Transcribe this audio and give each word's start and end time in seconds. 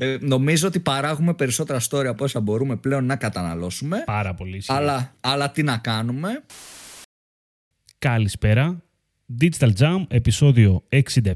Ε, 0.00 0.16
νομίζω 0.20 0.66
ότι 0.66 0.80
παράγουμε 0.80 1.34
περισσότερα 1.34 1.80
story 1.88 2.06
από 2.06 2.24
όσα 2.24 2.40
μπορούμε 2.40 2.76
πλέον 2.76 3.04
να 3.04 3.16
καταναλώσουμε. 3.16 4.02
Πάρα 4.06 4.34
πολύ. 4.34 4.62
Αλλά, 4.66 5.14
αλλά 5.20 5.50
τι 5.50 5.62
να 5.62 5.78
κάνουμε; 5.78 6.42
Καλησπέρα. 7.98 8.82
Digital 9.40 9.72
Jam, 9.78 10.04
επεισόδιο 10.08 10.84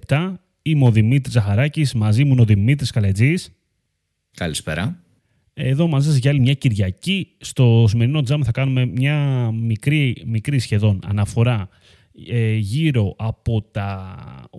67. 0.09 0.35
Είμαι 0.62 0.87
ο 0.87 0.90
Δημήτρης 0.90 1.33
Ζαχαράκης, 1.33 1.95
μαζί 1.95 2.25
μου 2.25 2.33
είναι 2.33 2.40
ο 2.40 2.45
Δημήτρης 2.45 2.90
Καλετζής. 2.90 3.53
Καλησπέρα. 4.37 4.99
Εδώ 5.55 5.87
μαζί 5.87 6.09
σας 6.09 6.17
για 6.17 6.31
άλλη 6.31 6.41
μια 6.41 6.55
Κυριακή. 6.55 7.29
Στο 7.39 7.85
σημερινό 7.89 8.19
Jam 8.29 8.41
θα 8.45 8.53
κάνουμε 8.53 8.87
μια 8.87 9.51
μικρή, 9.53 10.23
μικρή 10.27 10.59
σχεδόν 10.59 11.01
αναφορά 11.07 11.69
ε, 12.29 12.55
γύρω 12.55 13.15
από 13.19 13.63
τα 13.63 14.17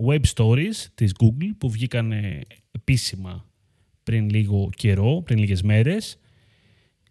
web 0.08 0.20
stories 0.34 0.86
της 0.94 1.12
Google 1.22 1.50
που 1.58 1.70
βγήκαν 1.70 2.12
επίσημα 2.70 3.44
πριν 4.04 4.30
λίγο 4.30 4.70
καιρό, 4.76 5.22
πριν 5.24 5.38
λίγες 5.38 5.62
μέρες. 5.62 6.18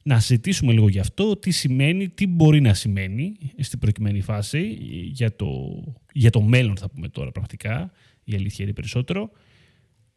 Να 0.04 0.20
συζητήσουμε 0.20 0.74
λίγο 0.74 0.90
γι' 0.90 1.00
αυτό, 1.00 1.38
τι 1.38 1.52
σημαίνει, 1.52 2.10
τι 2.10 2.28
μπορεί 2.28 2.62
να 2.62 2.74
σημαίνει 2.74 3.34
στην 3.58 3.80
προκειμένη 3.80 4.22
φάση 4.22 4.78
για 5.12 5.36
το, 5.36 5.48
για 6.14 6.30
το 6.30 6.42
μέλλον 6.42 6.78
θα 6.78 6.90
πούμε 6.90 7.08
τώρα 7.08 7.32
πραγματικά, 7.32 7.92
η 8.24 8.36
αλήθεια 8.36 8.66
είναι 8.66 8.74
περισσότερο. 8.74 9.32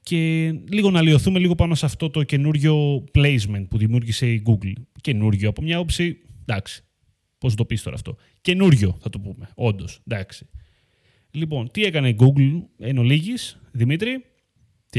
Και 0.03 0.53
λίγο 0.69 0.91
να 0.91 1.03
λιωθούμε 1.03 1.39
λίγο 1.39 1.55
πάνω 1.55 1.75
σε 1.75 1.87
αυτό 1.87 2.11
το 2.11 2.23
καινούριο 2.23 3.05
placement 3.15 3.67
που 3.69 3.79
δημιούργησε 3.79 4.33
η 4.33 4.43
Google. 4.47 4.73
Καινούριο 5.01 5.49
από 5.49 5.63
μια 5.63 5.79
όψη, 5.79 6.19
εντάξει, 6.41 6.85
πώς 7.39 7.55
το 7.55 7.65
πεις 7.65 7.83
τώρα 7.83 7.97
αυτό. 7.97 8.17
Καινούριο 8.41 8.97
θα 9.01 9.09
το 9.09 9.21
πούμε, 9.21 9.49
όντως, 9.55 10.01
εντάξει. 10.07 10.47
Λοιπόν, 11.31 11.71
τι 11.71 11.85
έκανε 11.85 12.09
η 12.09 12.17
Google 12.19 12.63
εν 12.79 12.99
ολίγης, 12.99 13.61
Δημήτρη; 13.73 14.25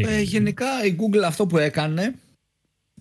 Ε, 0.02 0.22
γενικά 0.22 0.86
η 0.86 0.96
Google 1.00 1.24
αυτό 1.26 1.46
που 1.46 1.58
έκανε 1.58 2.16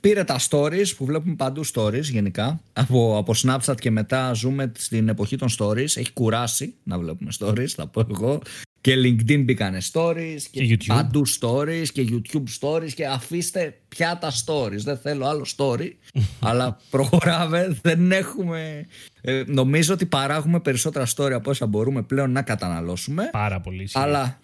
πήρε 0.00 0.24
τα 0.24 0.41
stories 0.50 0.96
που 0.96 1.05
βλέπουμε 1.05 1.34
παντού 1.34 1.66
stories 1.75 2.03
γενικά. 2.03 2.61
Από, 2.72 3.16
από 3.19 3.34
Snapchat 3.36 3.75
και 3.80 3.91
μετά 3.91 4.33
ζούμε 4.33 4.72
στην 4.78 5.08
εποχή 5.08 5.36
των 5.36 5.48
stories. 5.58 5.78
Έχει 5.97 6.12
κουράσει 6.12 6.75
να 6.83 6.98
βλέπουμε 6.98 7.30
stories 7.38 7.66
θα 7.66 7.86
πω 7.86 8.06
εγώ. 8.11 8.41
Και 8.80 8.94
LinkedIn 8.94 9.42
μπήκανε 9.44 9.78
stories 9.92 10.41
και, 10.50 10.77
και 10.77 10.78
παντού 10.86 11.22
stories 11.41 11.86
και 11.92 12.08
YouTube 12.11 12.44
stories 12.61 12.91
και 12.94 13.06
αφήστε 13.06 13.78
πια 13.88 14.19
τα 14.19 14.33
stories. 14.47 14.78
Δεν 14.78 14.98
θέλω 14.98 15.27
άλλο 15.27 15.47
story 15.56 15.91
αλλά 16.48 16.78
προχωράμε. 16.91 17.78
Δεν 17.83 18.12
έχουμε 18.12 18.86
ε, 19.20 19.42
νομίζω 19.47 19.94
ότι 19.94 20.06
παράγουμε 20.06 20.60
περισσότερα 20.60 21.06
story 21.16 21.33
από 21.33 21.50
όσα 21.50 21.66
μπορούμε 21.66 22.03
πλέον 22.03 22.31
να 22.31 22.42
καταναλώσουμε. 22.42 23.28
Πάρα 23.33 23.60
πολύ 23.60 23.88
αλλά, 23.92 24.41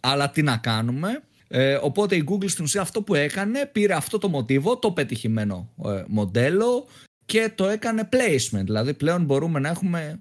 αλλά 0.00 0.30
τι 0.30 0.42
να 0.42 0.56
κάνουμε; 0.56 1.22
Ε, 1.48 1.74
οπότε 1.74 2.16
η 2.16 2.24
Google 2.28 2.50
στην 2.50 2.64
ουσία 2.64 2.80
αυτό 2.80 3.02
που 3.02 3.14
έκανε 3.14 3.66
πήρε 3.66 3.94
αυτό 3.94 4.18
το 4.18 4.28
μοτίβο, 4.28 4.78
το 4.78 4.92
πετυχημένο 4.92 5.72
ε, 5.84 6.04
μοντέλο 6.08 6.86
και 7.24 7.52
το 7.54 7.68
έκανε 7.68 8.08
placement. 8.12 8.64
Δηλαδή 8.64 8.94
πλέον 8.94 9.24
μπορούμε 9.24 9.60
να 9.60 9.68
έχουμε 9.68 10.20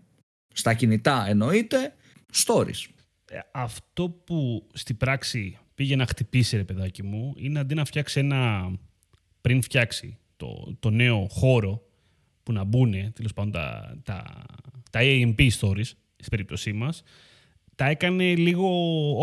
στα 0.53 0.73
κινητά 0.73 1.25
εννοείται 1.27 1.93
stories. 2.33 2.89
Ε, 3.29 3.39
αυτό 3.51 4.09
που 4.09 4.67
στην 4.73 4.97
πράξη 4.97 5.57
πήγε 5.75 5.95
να 5.95 6.05
χτυπήσει 6.05 6.55
ρε 6.55 6.63
παιδάκι 6.63 7.03
μου 7.03 7.33
είναι 7.37 7.59
αντί 7.59 7.73
να 7.73 7.85
φτιάξει 7.85 8.19
ένα 8.19 8.71
πριν 9.41 9.61
φτιάξει 9.61 10.17
το, 10.37 10.75
το 10.79 10.89
νέο 10.89 11.27
χώρο 11.29 11.81
που 12.43 12.51
να 12.51 12.63
μπουν 12.63 13.13
τέλος 13.13 13.33
πάντων 13.33 13.51
τα, 13.51 13.97
τα, 14.03 14.45
τα 14.91 14.99
AMP 15.03 15.49
stories 15.59 15.91
στην 16.15 16.29
περίπτωσή 16.29 16.73
μας 16.73 17.03
τα 17.75 17.85
έκανε 17.85 18.35
λίγο 18.35 18.69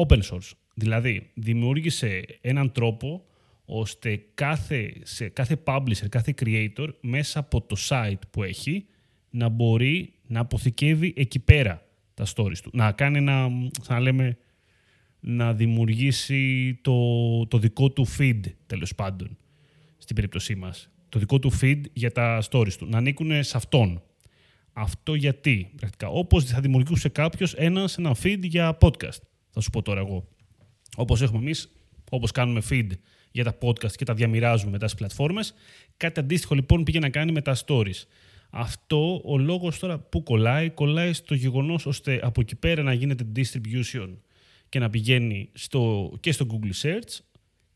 open 0.07 0.21
source. 0.23 0.51
Δηλαδή, 0.75 1.31
δημιούργησε 1.35 2.25
έναν 2.41 2.73
τρόπο 2.73 3.25
ώστε 3.65 4.25
κάθε, 4.35 4.93
σε 5.03 5.29
κάθε 5.29 5.57
publisher, 5.65 6.09
κάθε 6.09 6.35
creator, 6.43 6.89
μέσα 7.01 7.39
από 7.39 7.61
το 7.61 7.77
site 7.89 8.21
που 8.31 8.43
έχει, 8.43 8.87
να 9.31 9.49
μπορεί 9.49 10.13
να 10.27 10.41
αποθηκεύει 10.41 11.15
εκεί 11.17 11.39
πέρα 11.39 11.87
τα 12.15 12.27
stories 12.35 12.59
του. 12.63 12.71
Να 12.73 12.93
κάνει 12.93 13.19
ένα, 13.19 13.49
σαν 13.83 14.03
λέμε, 14.03 14.39
να 15.21 15.55
δημιουργήσει 15.55 16.75
το, 16.83 17.47
το 17.47 17.59
δικό 17.59 17.91
του 17.91 18.07
feed, 18.19 18.41
τέλος 18.67 18.95
πάντων, 18.95 19.37
στην 19.99 20.17
περίπτωσή 20.17 20.55
μας. 20.55 20.91
Το 21.09 21.19
δικό 21.19 21.39
του 21.39 21.53
feed 21.61 21.81
για 21.93 22.13
τα 22.13 22.43
stories 22.51 22.73
του. 22.73 22.87
Να 22.87 22.99
ανήκουν 22.99 23.45
σε 23.45 23.57
αυτόν. 23.57 24.03
Αυτό 24.73 25.15
γιατί, 25.15 25.73
πρακτικά. 25.77 26.09
Όπως 26.09 26.45
θα 26.45 26.61
δημιουργούσε 26.61 27.09
κάποιος 27.09 27.55
ένα, 27.55 27.89
ένα 27.99 28.17
feed 28.23 28.41
για 28.41 28.79
podcast. 28.81 29.21
Θα 29.51 29.61
σου 29.61 29.71
πω 29.71 29.83
τώρα 29.83 30.01
εγώ. 30.01 30.29
Όπως 30.97 31.23
έχουμε 31.23 31.39
εμείς, 31.39 31.73
όπως 32.11 32.31
κάνουμε 32.31 32.63
feed 32.71 32.89
για 33.31 33.45
τα 33.45 33.59
podcast 33.63 33.93
και 33.93 34.05
τα 34.05 34.15
διαμοιράζουμε 34.15 34.71
μετά 34.71 34.89
στι 34.89 34.97
πλατφόρμες. 34.97 35.55
Κάτι 35.97 36.21
αντίστοιχο 36.21 36.55
λοιπόν 36.55 36.85
πήγε 36.85 36.99
να 36.99 37.09
κάνει 37.09 37.33
με 37.33 37.43
τα 37.43 37.57
stories. 37.67 38.03
Αυτό 38.51 39.23
ο 39.25 39.39
λόγος 39.39 39.79
τώρα 39.79 39.99
που 39.99 40.23
κολλάει, 40.23 40.71
κολλάει 40.71 41.13
στο 41.13 41.35
γεγονός 41.35 41.87
ώστε 41.87 42.21
από 42.23 42.41
εκεί 42.41 42.57
πέρα 42.57 42.83
να 42.83 42.93
γίνεται 42.93 43.27
distribution 43.37 44.09
και 44.69 44.79
να 44.79 44.91
πηγαίνει 44.91 45.51
στο, 45.53 46.13
και 46.21 46.33
στο 46.33 46.47
Google 46.51 46.87
Search 46.87 47.19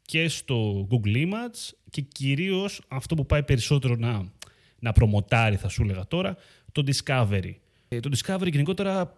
και 0.02 0.28
στο 0.28 0.88
Google 0.90 1.16
Image 1.16 1.72
και 1.90 2.00
κυρίως 2.00 2.80
αυτό 2.88 3.14
που 3.14 3.26
πάει 3.26 3.42
περισσότερο 3.42 3.96
να, 3.96 4.32
να 4.78 4.92
προμοτάρει 4.92 5.56
θα 5.56 5.68
σου 5.68 5.82
έλεγα 5.82 6.06
τώρα, 6.06 6.36
το 6.74 6.84
Discovery. 6.86 7.52
Ε, 7.88 8.00
το 8.00 8.10
Discovery 8.16 8.50
γενικότερα 8.50 9.14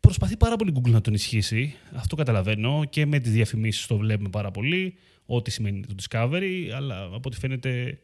προσπαθεί 0.00 0.36
πάρα 0.36 0.56
πολύ 0.56 0.72
Google 0.74 0.90
να 0.90 1.00
τον 1.00 1.14
ισχύσει. 1.14 1.74
Αυτό 1.94 2.16
καταλαβαίνω 2.16 2.84
και 2.90 3.06
με 3.06 3.18
τις 3.18 3.32
διαφημίσεις 3.32 3.86
το 3.86 3.96
βλέπουμε 3.96 4.28
πάρα 4.28 4.50
πολύ, 4.50 4.94
ό,τι 5.26 5.50
σημαίνει 5.50 5.80
το 5.86 5.94
Discovery, 6.02 6.68
αλλά 6.74 7.02
από 7.02 7.20
ό,τι 7.24 7.36
φαίνεται 7.36 8.00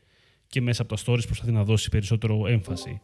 και 0.46 0.60
μέσα 0.60 0.82
από 0.82 0.94
τα 0.94 1.02
stories 1.02 1.26
προσπαθεί 1.26 1.52
να 1.52 1.64
δώσει 1.64 1.88
περισσότερο 1.88 2.46
έμφαση. 2.46 3.00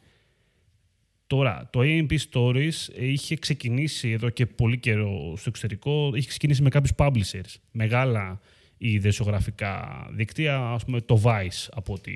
Τώρα, 1.26 1.68
το 1.72 1.80
AMP 1.82 2.16
Stories 2.30 2.98
είχε 2.98 3.36
ξεκινήσει 3.36 4.10
εδώ 4.10 4.30
και 4.30 4.46
πολύ 4.46 4.78
καιρό 4.78 5.34
στο 5.36 5.48
εξωτερικό, 5.48 6.12
είχε 6.14 6.28
ξεκινήσει 6.28 6.62
με 6.62 6.68
κάποιους 6.68 6.92
publishers, 6.96 7.54
μεγάλα 7.70 8.40
ή 8.78 8.98
δεσιογραφικά 8.98 10.06
δίκτυα, 10.12 10.58
ας 10.58 10.84
πούμε 10.84 11.00
το 11.00 11.22
Vice 11.24 11.68
από 11.70 11.92
ό,τι 11.92 12.12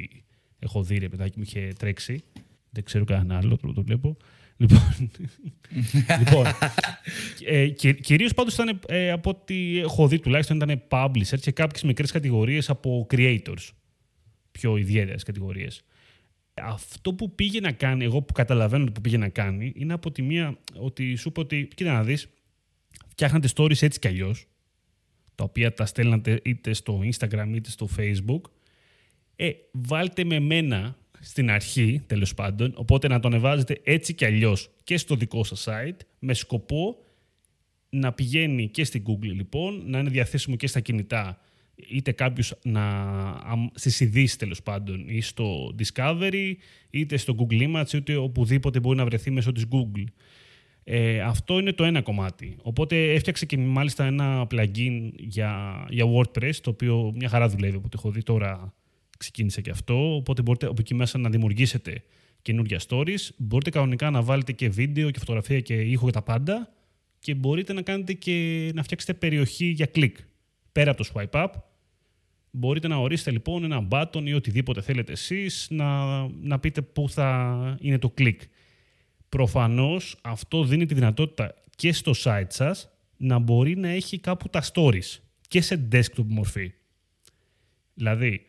έχω 0.58 0.82
δει, 0.82 0.98
ρε 0.98 1.08
παιδάκι 1.08 1.38
μου 1.38 1.44
είχε 1.46 1.72
τρέξει. 1.78 2.22
Δεν 2.74 2.84
ξέρω 2.84 3.04
κανένα 3.04 3.36
άλλο, 3.36 3.56
το 3.56 3.82
βλέπω. 3.82 4.16
Λοιπόν, 4.56 5.10
λοιπόν 6.18 6.46
ε, 7.44 7.68
κυρίως 8.00 8.34
πάντως 8.34 8.54
ήταν 8.54 8.80
ε, 8.86 9.10
από 9.10 9.30
ό,τι 9.30 9.78
έχω 9.78 10.08
δει 10.08 10.18
τουλάχιστον 10.18 10.56
ήταν 10.56 10.82
publisher 10.88 11.38
και 11.40 11.50
κάποιες 11.50 11.82
μικρές 11.82 12.10
κατηγορίες 12.10 12.70
από 12.70 13.06
creators. 13.10 13.70
Πιο 14.52 14.76
ιδιαίτερες 14.76 15.22
κατηγορίες. 15.22 15.82
Αυτό 16.54 17.14
που 17.14 17.34
πήγε 17.34 17.60
να 17.60 17.72
κάνει, 17.72 18.04
εγώ 18.04 18.22
που 18.22 18.32
καταλαβαίνω 18.32 18.84
που 18.92 19.00
πήγε 19.00 19.16
να 19.16 19.28
κάνει, 19.28 19.72
είναι 19.76 19.92
από 19.92 20.10
τη 20.10 20.22
μία 20.22 20.58
ότι 20.76 21.14
σου 21.16 21.28
είπε 21.28 21.41
ότι, 21.41 21.68
κοίτα 21.74 21.92
να 21.92 22.02
δεις, 22.02 22.28
φτιάχνατε 23.08 23.48
stories 23.54 23.82
έτσι 23.82 23.98
κι 23.98 24.08
αλλιώς, 24.08 24.46
τα 25.34 25.44
οποία 25.44 25.74
τα 25.74 25.86
στέλνατε 25.86 26.41
είτε 26.44 26.72
στο 26.72 27.00
Instagram 27.02 27.50
είτε 27.54 27.70
στο 27.70 27.88
Facebook, 27.96 28.41
ε, 29.36 29.50
βάλτε 29.72 30.24
με 30.24 30.41
μένα 30.41 30.96
στην 31.24 31.50
αρχή, 31.50 32.02
τέλος 32.06 32.34
πάντων, 32.34 32.72
οπότε 32.76 33.08
να 33.08 33.20
το 33.20 33.28
ανεβάζετε 33.28 33.80
έτσι 33.84 34.14
κι 34.14 34.24
αλλιώς 34.24 34.70
και 34.84 34.96
στο 34.96 35.14
δικό 35.14 35.44
σας 35.44 35.68
site, 35.68 35.98
με 36.18 36.34
σκοπό 36.34 36.96
να 37.90 38.12
πηγαίνει 38.12 38.68
και 38.68 38.84
στην 38.84 39.02
Google 39.06 39.32
λοιπόν, 39.34 39.82
να 39.86 39.98
είναι 39.98 40.10
διαθέσιμο 40.10 40.56
και 40.56 40.66
στα 40.66 40.80
κινητά, 40.80 41.38
είτε 41.88 42.12
κάποιος 42.12 42.58
να, 42.62 42.82
στις 43.74 44.00
ειδήσεις 44.00 44.36
τέλος 44.36 44.62
πάντων, 44.62 45.08
ή 45.08 45.20
στο 45.20 45.74
Discovery, 45.78 46.52
είτε 46.90 47.16
στο 47.16 47.34
Google 47.38 47.68
Images, 47.68 47.92
είτε 47.92 48.16
οπουδήποτε 48.16 48.80
μπορεί 48.80 48.96
να 48.96 49.04
βρεθεί 49.04 49.30
μέσω 49.30 49.52
της 49.52 49.66
Google. 49.70 50.04
Ε, 50.84 51.20
αυτό 51.20 51.58
είναι 51.58 51.72
το 51.72 51.84
ένα 51.84 52.02
κομμάτι. 52.02 52.56
Οπότε 52.62 53.12
έφτιαξε 53.12 53.46
και 53.46 53.58
μάλιστα 53.58 54.04
ένα 54.04 54.46
plugin 54.50 55.10
για, 55.16 55.84
για 55.91 56.04
WordPress, 56.04 56.54
το 56.62 56.70
οποίο 56.70 57.12
μια 57.16 57.28
χαρά 57.28 57.48
δουλεύει, 57.48 57.76
από 57.76 57.88
έχω 57.94 58.10
δει 58.10 58.22
τώρα 58.22 58.74
ξεκίνησε 59.19 59.61
και 59.61 59.71
αυτό. 59.71 60.15
Οπότε 60.15 60.43
μπορείτε 60.43 60.66
από 60.66 60.77
εκεί 60.78 60.95
μέσα 60.95 61.19
να 61.19 61.31
δημιουργήσετε 61.31 62.03
καινούργια 62.43 62.81
stories. 62.89 63.28
Μπορείτε 63.37 63.71
κανονικά 63.71 64.11
να 64.11 64.22
βάλετε 64.22 64.53
και 64.53 64.69
βίντεο 64.69 65.11
και 65.11 65.19
φωτογραφία 65.19 65.61
και 65.61 65.75
ήχο 65.75 66.07
και 66.07 66.13
τα 66.13 66.22
πάντα. 66.22 66.72
Και 67.19 67.34
μπορείτε 67.34 67.72
να 67.72 67.83
κάνετε 67.83 68.13
και 68.13 68.71
να 68.75 68.83
φτιάξετε 68.83 69.15
περιοχή 69.15 69.66
για 69.66 69.87
κλικ. 69.87 70.16
Πέρα 70.72 70.91
από 70.91 71.05
το 71.05 71.11
swipe 71.15 71.45
up, 71.45 71.49
μπορείτε 72.51 72.89
να 72.89 72.97
ορίσετε 72.97 73.31
λοιπόν 73.31 73.65
ένα 73.65 73.89
button 73.91 74.22
ή 74.25 74.33
οτιδήποτε 74.33 74.81
θέλετε 74.81 75.13
εσείς 75.13 75.66
να, 75.71 76.19
να 76.28 76.59
πείτε 76.59 76.83
πού 76.83 77.09
θα 77.09 77.78
είναι 77.81 77.99
το 77.99 78.11
κλικ. 78.11 78.41
Προφανώς 79.28 80.19
αυτό 80.22 80.65
δίνει 80.65 80.87
τη 80.87 80.95
δυνατότητα 80.95 81.55
και 81.77 81.93
στο 81.93 82.13
site 82.25 82.47
σας 82.49 82.89
να 83.16 83.39
μπορεί 83.39 83.77
να 83.77 83.89
έχει 83.89 84.19
κάπου 84.19 84.49
τα 84.49 84.63
stories 84.72 85.19
και 85.49 85.61
σε 85.61 85.89
desktop 85.93 86.25
μορφή. 86.27 86.72
Δηλαδή, 87.95 88.47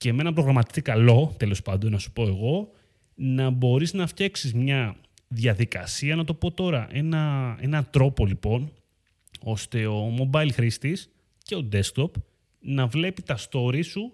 και 0.00 0.12
με 0.12 0.20
ένα 0.20 0.32
προγραμματιστή 0.32 0.82
καλό, 0.82 1.34
τέλος 1.36 1.62
πάντων, 1.62 1.90
να 1.90 1.98
σου 1.98 2.12
πω 2.12 2.22
εγώ, 2.26 2.70
να 3.14 3.50
μπορείς 3.50 3.92
να 3.92 4.06
φτιάξεις 4.06 4.54
μια 4.54 4.96
διαδικασία, 5.28 6.16
να 6.16 6.24
το 6.24 6.34
πω 6.34 6.50
τώρα, 6.50 6.88
ένα, 6.90 7.56
ένα 7.60 7.84
τρόπο 7.84 8.26
λοιπόν, 8.26 8.72
ώστε 9.40 9.86
ο 9.86 10.14
mobile 10.18 10.48
χρήστης 10.52 11.10
και 11.42 11.54
ο 11.54 11.68
desktop 11.72 12.10
να 12.60 12.86
βλέπει 12.86 13.22
τα 13.22 13.38
stories 13.50 13.84
σου 13.84 14.12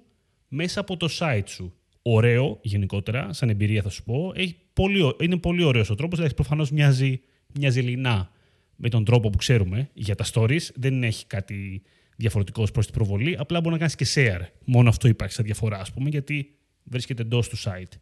μέσα 0.49 0.81
από 0.81 0.97
το 0.97 1.09
site 1.19 1.47
σου. 1.47 1.75
Ωραίο 2.03 2.59
γενικότερα, 2.63 3.33
σαν 3.33 3.49
εμπειρία 3.49 3.83
θα 3.83 3.89
σου 3.89 4.03
πω. 4.03 4.33
Έχει 4.35 4.57
πολύ, 4.73 5.15
είναι 5.21 5.37
πολύ 5.37 5.63
ωραίος 5.63 5.91
ο 5.91 5.95
τρόπος, 5.95 6.17
δηλαδή 6.19 6.35
προφανώς 6.35 6.71
μοιάζει, 6.71 7.21
μοιάζει 7.59 7.81
λινά 7.81 8.31
με 8.77 8.89
τον 8.89 9.05
τρόπο 9.05 9.31
που 9.31 9.39
ξέρουμε 9.39 9.91
για 9.95 10.15
τα 10.15 10.25
stories. 10.33 10.63
Δεν 10.75 11.03
έχει 11.03 11.27
κάτι 11.27 11.83
διαφορετικός 12.17 12.71
προς 12.71 12.85
την 12.85 12.95
προβολή. 12.95 13.37
Απλά 13.39 13.61
μπορεί 13.61 13.73
να 13.73 13.79
κάνεις 13.79 13.95
και 13.95 14.07
share. 14.15 14.47
Μόνο 14.65 14.89
αυτό 14.89 15.09
υπάρχει 15.09 15.35
σαν 15.35 15.45
διαφορά, 15.45 15.79
ας 15.79 15.93
πούμε, 15.93 16.09
γιατί 16.09 16.55
βρίσκεται 16.85 17.23
εντός 17.23 17.49
του 17.49 17.59
site. 17.59 17.93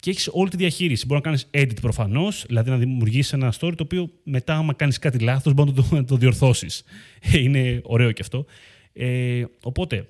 Και 0.00 0.10
έχεις 0.10 0.28
όλη 0.32 0.50
τη 0.50 0.56
διαχείριση. 0.56 1.06
Μπορεί 1.06 1.20
να 1.20 1.26
κάνεις 1.26 1.50
edit 1.50 1.80
προφανώς, 1.80 2.44
δηλαδή 2.46 2.70
να 2.70 2.76
δημιουργήσεις 2.76 3.32
ένα 3.32 3.52
story 3.52 3.72
το 3.76 3.82
οποίο 3.82 4.10
μετά, 4.22 4.56
άμα 4.56 4.72
κάνεις 4.72 4.98
κάτι 4.98 5.18
λάθος, 5.18 5.52
μπορεί 5.52 5.70
να 5.70 5.82
το, 5.82 5.94
να 5.94 6.04
το 6.04 6.16
διορθώσεις. 6.16 6.84
Είναι 7.44 7.80
ωραίο 7.84 8.12
και 8.12 8.22
αυτό. 8.22 8.44
Ε, 8.92 9.44
οπότε, 9.62 10.08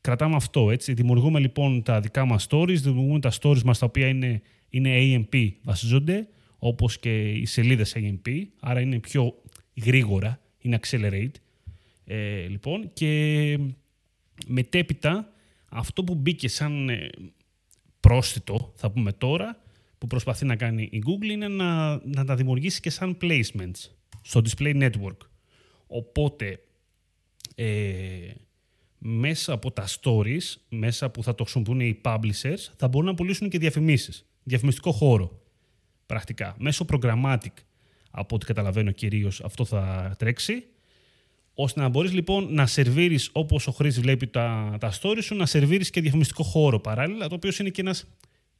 κρατάμε 0.00 0.36
αυτό. 0.36 0.70
Έτσι. 0.70 0.92
Δημιουργούμε 0.92 1.38
λοιπόν 1.38 1.82
τα 1.82 2.00
δικά 2.00 2.24
μας 2.24 2.46
stories, 2.50 2.76
δημιουργούμε 2.76 3.20
τα 3.20 3.32
stories 3.40 3.62
μας 3.62 3.78
τα 3.78 3.86
οποία 3.86 4.06
είναι, 4.08 4.42
είναι 4.68 4.90
AMP 4.98 5.50
βασίζονται, 5.62 6.28
όπως 6.58 6.98
και 6.98 7.30
οι 7.30 7.46
σελίδες 7.46 7.96
AMP, 7.96 8.42
άρα 8.60 8.80
είναι 8.80 8.98
πιο 8.98 9.34
γρήγορα, 9.84 10.40
είναι 10.58 10.78
accelerate. 10.82 11.34
Ε, 12.06 12.46
λοιπόν, 12.46 12.90
και 12.92 13.58
μετέπειτα 14.46 15.32
αυτό 15.68 16.04
που 16.04 16.14
μπήκε 16.14 16.48
σαν 16.48 16.88
ε, 16.88 17.10
πρόσθετο, 18.00 18.72
θα 18.76 18.90
πούμε 18.90 19.12
τώρα, 19.12 19.62
που 19.98 20.06
προσπαθεί 20.06 20.44
να 20.44 20.56
κάνει 20.56 20.88
η 20.92 21.02
Google 21.06 21.30
είναι 21.30 21.48
να, 21.48 22.00
να 22.04 22.24
τα 22.24 22.34
δημιουργήσει 22.34 22.80
και 22.80 22.90
σαν 22.90 23.16
placements 23.20 23.90
στο 24.22 24.40
display 24.44 24.90
network. 24.90 25.16
Οπότε, 25.86 26.60
ε, 27.54 28.30
μέσα 28.98 29.52
από 29.52 29.70
τα 29.70 29.86
stories, 29.86 30.54
μέσα 30.68 31.10
που 31.10 31.22
θα 31.22 31.34
το 31.34 31.42
χρησιμοποιούν 31.42 31.80
οι 31.80 32.00
publishers, 32.04 32.72
θα 32.76 32.88
μπορούν 32.88 33.06
να 33.08 33.14
πουλήσουν 33.14 33.48
και 33.48 33.58
διαφημίσεις. 33.58 34.24
Διαφημιστικό 34.42 34.92
χώρο, 34.92 35.42
πρακτικά. 36.06 36.56
Μέσω 36.58 36.84
programmatic, 36.88 37.52
από 38.10 38.34
ό,τι 38.34 38.46
καταλαβαίνω 38.46 38.90
κυρίως, 38.90 39.40
αυτό 39.40 39.64
θα 39.64 40.14
τρέξει 40.18 40.64
ώστε 41.58 41.80
να 41.80 41.88
μπορείς 41.88 42.12
λοιπόν 42.12 42.54
να 42.54 42.66
σερβίρεις 42.66 43.28
όπως 43.32 43.66
ο 43.66 43.72
χρήστης 43.72 44.02
βλέπει 44.02 44.26
τα, 44.26 44.76
τα 44.80 44.92
stories 45.00 45.22
σου, 45.22 45.34
να 45.34 45.46
σερβίρεις 45.46 45.90
και 45.90 46.00
διαφημιστικό 46.00 46.42
χώρο 46.42 46.80
παράλληλα, 46.80 47.28
το 47.28 47.34
οποίο 47.34 47.50
είναι 47.60 47.68
και 47.68 47.80
ένας. 47.80 48.06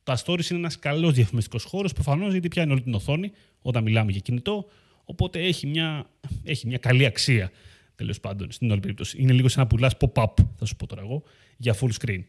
Τα 0.03 0.19
stories 0.25 0.51
είναι 0.51 0.59
ένας 0.59 0.79
καλός 0.79 1.13
διαφημιστικός 1.13 1.65
χώρος, 1.65 1.93
προφανώς 1.93 2.33
γιατί 2.33 2.49
πιάνει 2.49 2.73
όλη 2.73 2.83
την 2.83 2.95
οθόνη 2.95 3.33
όταν 3.63 3.83
μιλάμε 3.83 4.11
για 4.11 4.21
κινητό. 4.21 4.67
Οπότε 5.05 5.41
έχει 5.41 5.67
μια, 5.67 6.11
έχει 6.45 6.67
μια 6.67 6.79
καλή 6.79 7.07
αξία 7.07 7.51
τέλος 7.95 8.21
πάντων 8.21 8.53
στην 8.53 8.71
όλη 8.71 8.81
περίπτωση. 8.81 9.17
Είναι 9.21 9.33
λίγο 9.33 9.49
σαν 9.49 9.63
να 9.63 9.69
πουλάς 9.69 9.93
pop-up, 10.01 10.33
θα 10.59 10.65
σου 10.65 10.77
πω 10.77 10.87
τώρα 10.87 11.03
εγώ, 11.03 11.23
για 11.57 11.77
full 11.81 11.91
screen. 12.01 12.21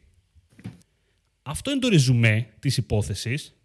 Αυτό 1.42 1.72
είναι 1.72 1.80
το 1.80 1.88
ρεζουμέ 1.88 2.48
της 2.60 2.78
υπόθεσης. 2.78 3.56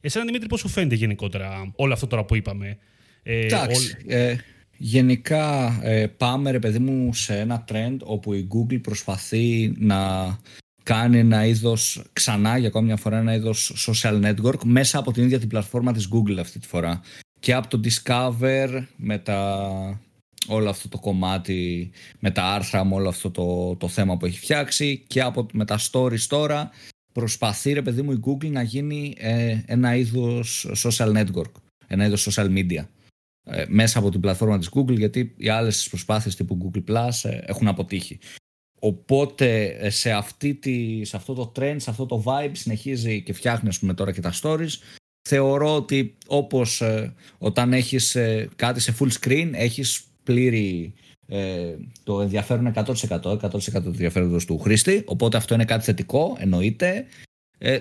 Εσένα 0.00 0.24
Δημήτρη, 0.24 0.48
πώς 0.48 0.60
σου 0.60 0.68
φαίνεται 0.68 0.94
γενικότερα 0.94 1.72
όλο 1.76 1.92
αυτό 1.92 2.06
τώρα 2.06 2.24
που 2.24 2.34
είπαμε; 2.34 2.78
Ε, 3.22 3.46
Εντάξει. 3.46 3.96
Ε, 4.06 4.36
Γενικά 4.78 5.78
ε, 5.82 6.06
πάμε 6.06 6.50
ρε 6.50 6.58
παιδί 6.58 6.78
μου 6.78 7.14
σε 7.14 7.38
ένα 7.38 7.64
trend 7.68 7.96
όπου 8.02 8.32
η 8.32 8.48
Google 8.54 8.80
προσπαθεί 8.82 9.74
να 9.78 10.38
κάνει 10.82 11.18
ένα 11.18 11.46
είδος 11.46 12.02
ξανά 12.12 12.58
για 12.58 12.68
ακόμη 12.68 12.86
μια 12.86 12.96
φορά 12.96 13.18
ένα 13.18 13.34
είδος 13.34 13.86
social 13.88 14.24
network 14.24 14.64
μέσα 14.64 14.98
από 14.98 15.12
την 15.12 15.24
ίδια 15.24 15.38
την 15.38 15.48
πλατφόρμα 15.48 15.92
της 15.92 16.08
Google 16.12 16.36
αυτή 16.38 16.58
τη 16.58 16.66
φορά. 16.66 17.00
Και 17.40 17.54
από 17.54 17.68
το 17.68 17.80
Discover 17.84 18.82
με 18.96 19.18
τα 19.18 20.00
όλο 20.46 20.68
αυτό 20.68 20.88
το 20.88 20.98
κομμάτι 20.98 21.90
με 22.18 22.30
τα 22.30 22.44
άρθρα 22.44 22.84
με 22.84 22.94
όλο 22.94 23.08
αυτό 23.08 23.30
το, 23.30 23.76
το 23.76 23.88
θέμα 23.88 24.16
που 24.16 24.26
έχει 24.26 24.38
φτιάξει 24.38 25.04
και 25.06 25.22
από, 25.22 25.46
με 25.52 25.64
τα 25.64 25.78
stories 25.90 26.20
τώρα 26.28 26.70
προσπαθεί 27.12 27.72
ρε 27.72 27.82
παιδί 27.82 28.02
μου 28.02 28.12
η 28.12 28.20
Google 28.26 28.50
να 28.50 28.62
γίνει 28.62 29.14
ε, 29.18 29.58
ένα 29.66 29.96
είδος 29.96 30.70
social 30.84 31.16
network 31.16 31.52
ένα 31.86 32.04
είδος 32.04 32.28
social 32.30 32.48
media. 32.48 32.70
ε, 32.70 32.97
μέσα 33.68 33.98
από 33.98 34.10
την 34.10 34.20
πλατφόρμα 34.20 34.58
της 34.58 34.70
Google 34.74 34.96
γιατί 34.96 35.34
οι 35.36 35.48
άλλες 35.48 35.88
προσπάθειες 35.88 36.36
τύπου 36.36 36.58
Google 36.62 36.90
Plus 36.90 37.10
ε, 37.22 37.38
έχουν 37.42 37.68
αποτύχει. 37.68 38.18
Οπότε 38.80 39.64
ε, 39.64 39.90
σε, 39.90 40.12
αυτή 40.12 40.54
τη, 40.54 41.04
σε 41.04 41.16
αυτό 41.16 41.34
το 41.34 41.52
trend, 41.56 41.76
σε 41.76 41.90
αυτό 41.90 42.06
το 42.06 42.22
vibe 42.26 42.50
συνεχίζει 42.52 43.22
και 43.22 43.32
φτιάχνει 43.32 43.70
πούμε, 43.80 43.94
τώρα 43.94 44.12
και 44.12 44.20
τα 44.20 44.32
stories. 44.42 44.72
Θεωρώ 45.28 45.74
ότι 45.74 46.16
όπως 46.26 46.82
όταν 47.38 47.72
έχεις 47.72 48.16
κάτι 48.56 48.80
σε 48.80 48.94
full 49.00 49.10
screen 49.20 49.50
έχεις 49.52 50.04
πλήρη 50.22 50.94
το 52.02 52.20
ενδιαφέρον 52.20 52.72
100%, 52.74 52.84
100% 53.20 53.60
του 53.72 53.82
ενδιαφέροντος 53.84 54.44
του 54.44 54.58
χρήστη, 54.58 55.02
οπότε 55.06 55.36
αυτό 55.36 55.54
είναι 55.54 55.64
κάτι 55.64 55.84
θετικό, 55.84 56.36
εννοείται. 56.38 57.06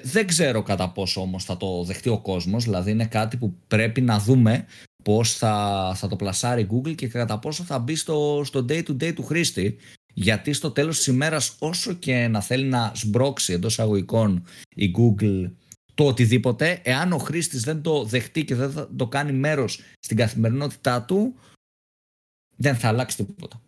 δεν 0.04 0.28
ξέρω 0.28 0.62
κατά 0.62 0.90
πόσο 0.90 1.22
όμως 1.22 1.44
θα 1.44 1.58
το 1.58 1.84
δεχτεί 1.84 2.10
ο 2.10 2.20
κόσμος, 2.20 2.64
δηλαδή 2.64 2.92
είναι 2.92 3.06
κάτι 3.06 3.38
που 3.38 3.56
πρέπει 3.68 4.02
να 4.02 4.20
δούμε 4.20 4.66
πώς 5.08 5.34
θα, 5.34 5.94
θα 5.96 6.08
το 6.08 6.16
πλασάρει 6.16 6.68
Google 6.72 6.96
και 6.96 7.08
κατά 7.08 7.40
πόσο 7.40 7.64
θα 7.64 7.80
μπει 7.80 7.96
στο, 7.96 8.42
στο 8.46 8.66
day 8.70 8.84
to 8.84 9.04
day 9.04 9.14
του 9.14 9.24
χρήστη. 9.24 9.78
Γιατί 10.14 10.54
στο 10.54 10.72
τέλος 10.72 10.98
της 10.98 11.08
ημέρας 11.08 11.56
όσο 11.60 11.94
και 11.94 12.28
να 12.28 12.42
θέλει 12.42 12.66
να 12.66 12.92
σμπρώξει 12.96 13.54
εντός 13.54 13.80
αγωγικών 13.80 14.46
η 14.76 14.92
Google 14.98 15.52
το 15.94 16.06
οτιδήποτε, 16.06 16.82
εάν 16.84 17.14
ο 17.14 17.18
χρήστης 17.18 17.64
δεν 17.64 17.82
το 17.82 18.04
δεχτεί 18.04 18.46
και 18.46 18.56
δεν 18.56 18.72
θα 18.72 18.90
το 18.96 19.08
κάνει 19.08 19.32
μέρος 19.32 19.82
στην 20.00 20.18
καθημερινότητά 20.18 21.04
του, 21.04 21.36
δεν 22.56 22.76
θα 22.76 22.88
αλλάξει 22.88 23.24
τίποτα. 23.24 23.62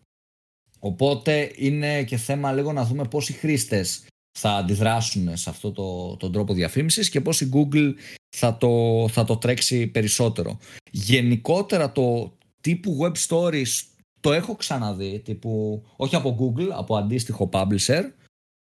Οπότε 0.80 1.51
είναι 1.56 2.03
και 2.03 2.18
θέμα 2.18 2.53
λίγο 2.53 2.74
να 2.74 2.86
δούμε 2.86 3.03
πώς 3.03 3.30
οι 3.30 3.33
χρήστες 3.33 4.06
θα 4.39 4.51
αντιδράσουν 4.51 5.38
σε 5.38 5.50
αυτό 5.50 5.71
το, 5.71 6.18
τον 6.18 6.31
τρόπο 6.31 6.53
διαφήμισης 6.53 7.09
και 7.09 7.21
πώς 7.21 7.41
η 7.41 7.50
Google 7.53 7.94
θα 8.30 8.58
το, 8.58 9.06
θα 9.12 9.24
το 9.24 9.38
τρέξει 9.38 9.88
περισσότερο. 9.88 10.60
Γενικότερα 10.92 11.92
το 11.92 12.38
τύπου 12.62 12.98
web 13.02 13.14
stories 13.28 13.84
το 14.20 14.34
έχω 14.34 14.56
ξαναδεί, 14.56 15.20
τύπου, 15.20 15.84
όχι 15.96 16.16
από 16.16 16.38
Google, 16.40 16.68
από 16.72 16.98
αντίστοιχο 16.98 17.50
publisher 17.54 18.04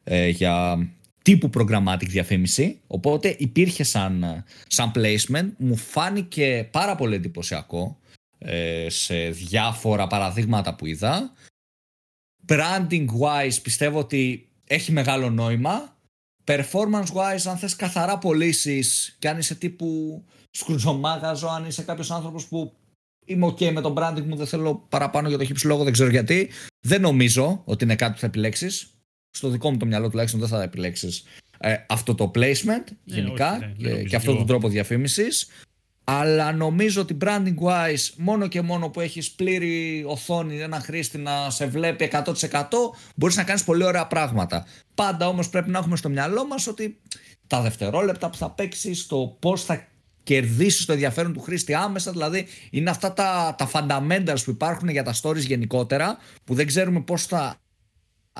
ε, 0.04 0.28
για 0.28 0.86
τύπου 1.22 1.50
programmatic 1.54 2.06
διαφήμιση, 2.06 2.80
οπότε 2.86 3.36
υπήρχε 3.38 3.82
σαν, 3.82 4.44
σαν 4.66 4.92
placement, 4.94 5.50
μου 5.56 5.76
φάνηκε 5.76 6.68
πάρα 6.70 6.94
πολύ 6.94 7.14
εντυπωσιακό 7.14 7.98
ε, 8.38 8.86
σε 8.88 9.30
διάφορα 9.30 10.06
παραδείγματα 10.06 10.74
που 10.74 10.86
είδα. 10.86 11.32
Branding 12.46 13.06
wise 13.20 13.62
πιστεύω 13.62 13.98
ότι 13.98 14.48
έχει 14.66 14.92
μεγάλο 14.92 15.30
νόημα. 15.30 15.96
Performance 16.50 17.12
wise, 17.14 17.42
αν 17.46 17.56
θες 17.56 17.76
καθαρά 17.76 18.18
πωλήσεις 18.18 19.16
και 19.18 19.28
αν 19.28 19.38
είσαι 19.38 19.54
τύπου 19.54 20.22
σκρουτζομάγαζο, 20.50 21.48
αν 21.48 21.64
είσαι 21.64 21.82
κάποιος 21.82 22.10
άνθρωπος 22.10 22.46
που 22.46 22.72
είμαι 23.24 23.46
ok 23.46 23.72
με 23.72 23.80
το 23.80 23.94
branding 23.96 24.24
μου, 24.26 24.36
δεν 24.36 24.46
θέλω 24.46 24.86
παραπάνω 24.88 25.28
για 25.28 25.38
το 25.38 25.44
χύψη 25.44 25.66
λόγο, 25.66 25.84
δεν 25.84 25.92
ξέρω 25.92 26.10
γιατί. 26.10 26.50
Δεν 26.80 27.00
νομίζω 27.00 27.62
ότι 27.64 27.84
είναι 27.84 27.96
κάτι 27.96 28.12
που 28.12 28.18
θα 28.18 28.26
επιλέξεις. 28.26 28.90
Στο 29.30 29.48
δικό 29.48 29.70
μου 29.70 29.76
το 29.76 29.86
μυαλό 29.86 30.08
τουλάχιστον 30.10 30.40
δεν 30.40 30.48
θα 30.48 30.62
επιλέξεις 30.62 31.24
ε, 31.62 31.76
αυτό 31.88 32.14
το 32.14 32.30
placement 32.34 32.86
ε, 32.88 32.94
γενικά 33.04 33.58
ναι, 33.58 33.88
και, 33.88 34.02
και 34.02 34.16
αυτόν 34.16 34.36
τον 34.36 34.46
τρόπο 34.46 34.68
διαφήμισης 34.68 35.48
αλλά 36.12 36.52
νομίζω 36.52 37.00
ότι 37.00 37.16
branding 37.24 37.58
wise 37.62 38.10
μόνο 38.16 38.46
και 38.46 38.62
μόνο 38.62 38.88
που 38.88 39.00
έχεις 39.00 39.30
πλήρη 39.30 40.04
οθόνη 40.06 40.60
ένα 40.60 40.80
χρήστη 40.80 41.18
να 41.18 41.50
σε 41.50 41.66
βλέπει 41.66 42.10
100% 42.12 42.32
μπορείς 43.16 43.36
να 43.36 43.44
κάνεις 43.44 43.64
πολύ 43.64 43.84
ωραία 43.84 44.06
πράγματα. 44.06 44.66
Πάντα 44.94 45.28
όμως 45.28 45.48
πρέπει 45.48 45.70
να 45.70 45.78
έχουμε 45.78 45.96
στο 45.96 46.08
μυαλό 46.08 46.46
μας 46.46 46.66
ότι 46.66 47.00
τα 47.46 47.60
δευτερόλεπτα 47.60 48.30
που 48.30 48.36
θα 48.36 48.50
παίξεις 48.50 49.06
το 49.06 49.36
πώς 49.38 49.64
θα 49.64 49.86
κερδίσεις 50.22 50.84
το 50.84 50.92
ενδιαφέρον 50.92 51.32
του 51.32 51.40
χρήστη 51.40 51.74
άμεσα, 51.74 52.10
δηλαδή 52.10 52.46
είναι 52.70 52.90
αυτά 52.90 53.12
τα, 53.12 53.54
τα 53.58 53.70
fundamentals 53.72 54.44
που 54.44 54.50
υπάρχουν 54.50 54.88
για 54.88 55.02
τα 55.02 55.14
stories 55.22 55.36
γενικότερα 55.36 56.18
που 56.44 56.54
δεν 56.54 56.66
ξέρουμε 56.66 57.00
πώς 57.00 57.26
θα 57.26 57.60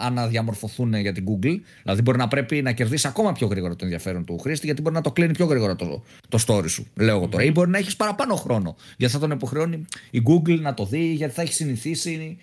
αναδιαμορφωθούν 0.00 0.94
για 0.94 1.12
την 1.12 1.24
Google. 1.28 1.60
Δηλαδή, 1.82 2.02
μπορεί 2.02 2.18
να 2.18 2.28
πρέπει 2.28 2.62
να 2.62 2.72
κερδίσει 2.72 3.06
ακόμα 3.06 3.32
πιο 3.32 3.46
γρήγορα 3.46 3.76
το 3.76 3.84
ενδιαφέρον 3.84 4.24
του 4.24 4.38
χρήστη, 4.38 4.66
γιατί 4.66 4.82
μπορεί 4.82 4.94
να 4.94 5.00
το 5.00 5.12
κλείνει 5.12 5.32
πιο 5.32 5.46
γρήγορα 5.46 5.76
το, 5.76 6.02
το 6.28 6.38
story 6.46 6.68
σου. 6.68 6.86
Λέω 6.94 7.16
εγώ 7.16 7.28
τώρα. 7.28 7.44
Ή 7.44 7.50
μπορεί 7.50 7.70
να 7.70 7.78
έχεις 7.78 7.96
παραπάνω 7.96 8.34
χρόνο. 8.34 8.76
Γιατί 8.96 9.12
θα 9.12 9.18
τον 9.18 9.30
υποχρεώνει 9.30 9.84
η 10.10 10.22
Google 10.26 10.60
να 10.60 10.74
το 10.74 10.84
δει, 10.84 11.12
γιατί 11.12 11.34
θα 11.34 11.42
έχει 11.42 11.52
συνηθίσει. 11.52 12.38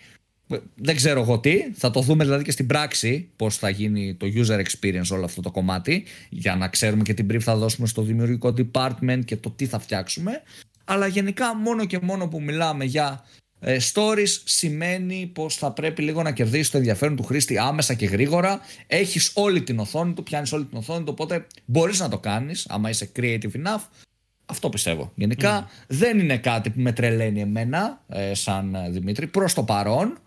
Δεν 0.76 0.96
ξέρω 0.96 1.22
εγώ 1.22 1.40
τι. 1.40 1.72
Θα 1.74 1.92
το 1.92 2.02
δούμε 2.02 2.24
δηλαδή 2.24 2.44
και 2.44 2.52
στην 2.52 2.68
πράξη 2.68 3.30
πώς 3.36 3.58
θα 3.58 3.70
γίνει 3.70 4.16
το 4.16 4.28
user 4.36 4.64
experience 4.64 5.10
όλο 5.12 5.26
αυτό 5.26 5.42
το 5.42 5.52
κομμάτι. 5.52 6.04
Για 6.30 6.56
να 6.56 6.68
ξέρουμε 6.68 7.04
και 7.04 7.14
την 7.14 7.28
brief 7.32 7.40
θα 7.40 7.56
δώσουμε 7.56 7.88
στο 7.88 8.02
δημιουργικό 8.02 8.54
department 8.58 9.20
και 9.26 9.38
το 9.38 9.50
τι 9.50 9.66
θα 9.66 9.80
φτιάξουμε. 9.80 10.42
Αλλά 10.86 11.08
γενικά 11.08 11.56
μόνο 11.56 11.86
και 11.86 12.00
μόνο 12.02 12.28
που 12.28 12.42
μιλάμε 12.42 12.86
για 12.86 13.24
ε, 13.24 13.47
stories 13.62 14.42
σημαίνει 14.44 15.32
πως 15.34 15.56
θα 15.56 15.72
πρέπει 15.72 16.02
λίγο 16.02 16.22
να 16.24 16.32
κερδίσεις 16.32 16.70
το 16.70 16.78
ενδιαφέρον 16.78 17.16
του 17.16 17.24
χρήστη 17.24 17.58
άμεσα 17.58 17.94
και 17.94 18.06
γρήγορα. 18.06 18.60
Έχεις 18.88 19.32
όλη 19.34 19.62
την 19.64 19.80
οθόνη 19.80 20.14
του, 20.14 20.24
πιάνεις 20.24 20.52
όλη 20.52 20.66
την 20.66 20.78
οθόνη 20.78 21.00
του, 21.04 21.12
οπότε 21.12 21.48
μπορείς 21.66 22.00
να 22.00 22.10
το 22.10 22.20
κάνεις 22.20 22.66
άμα 22.70 22.90
είσαι 22.90 23.12
creative 23.16 23.52
enough. 23.54 23.84
Αυτό 24.46 24.70
πιστεύω. 24.70 25.12
Γενικά 25.16 25.70
δεν 25.88 26.20
είναι 26.20 26.38
κάτι 26.38 26.70
που 26.70 26.80
με 26.80 26.92
τρελαίνει 26.92 27.42
εμένα 27.42 28.04
ε, 28.08 28.34
σαν 28.34 28.78
Δημήτρη 28.90 29.28
προς 29.28 29.54
το 29.54 29.64
παρόν. 29.64 30.18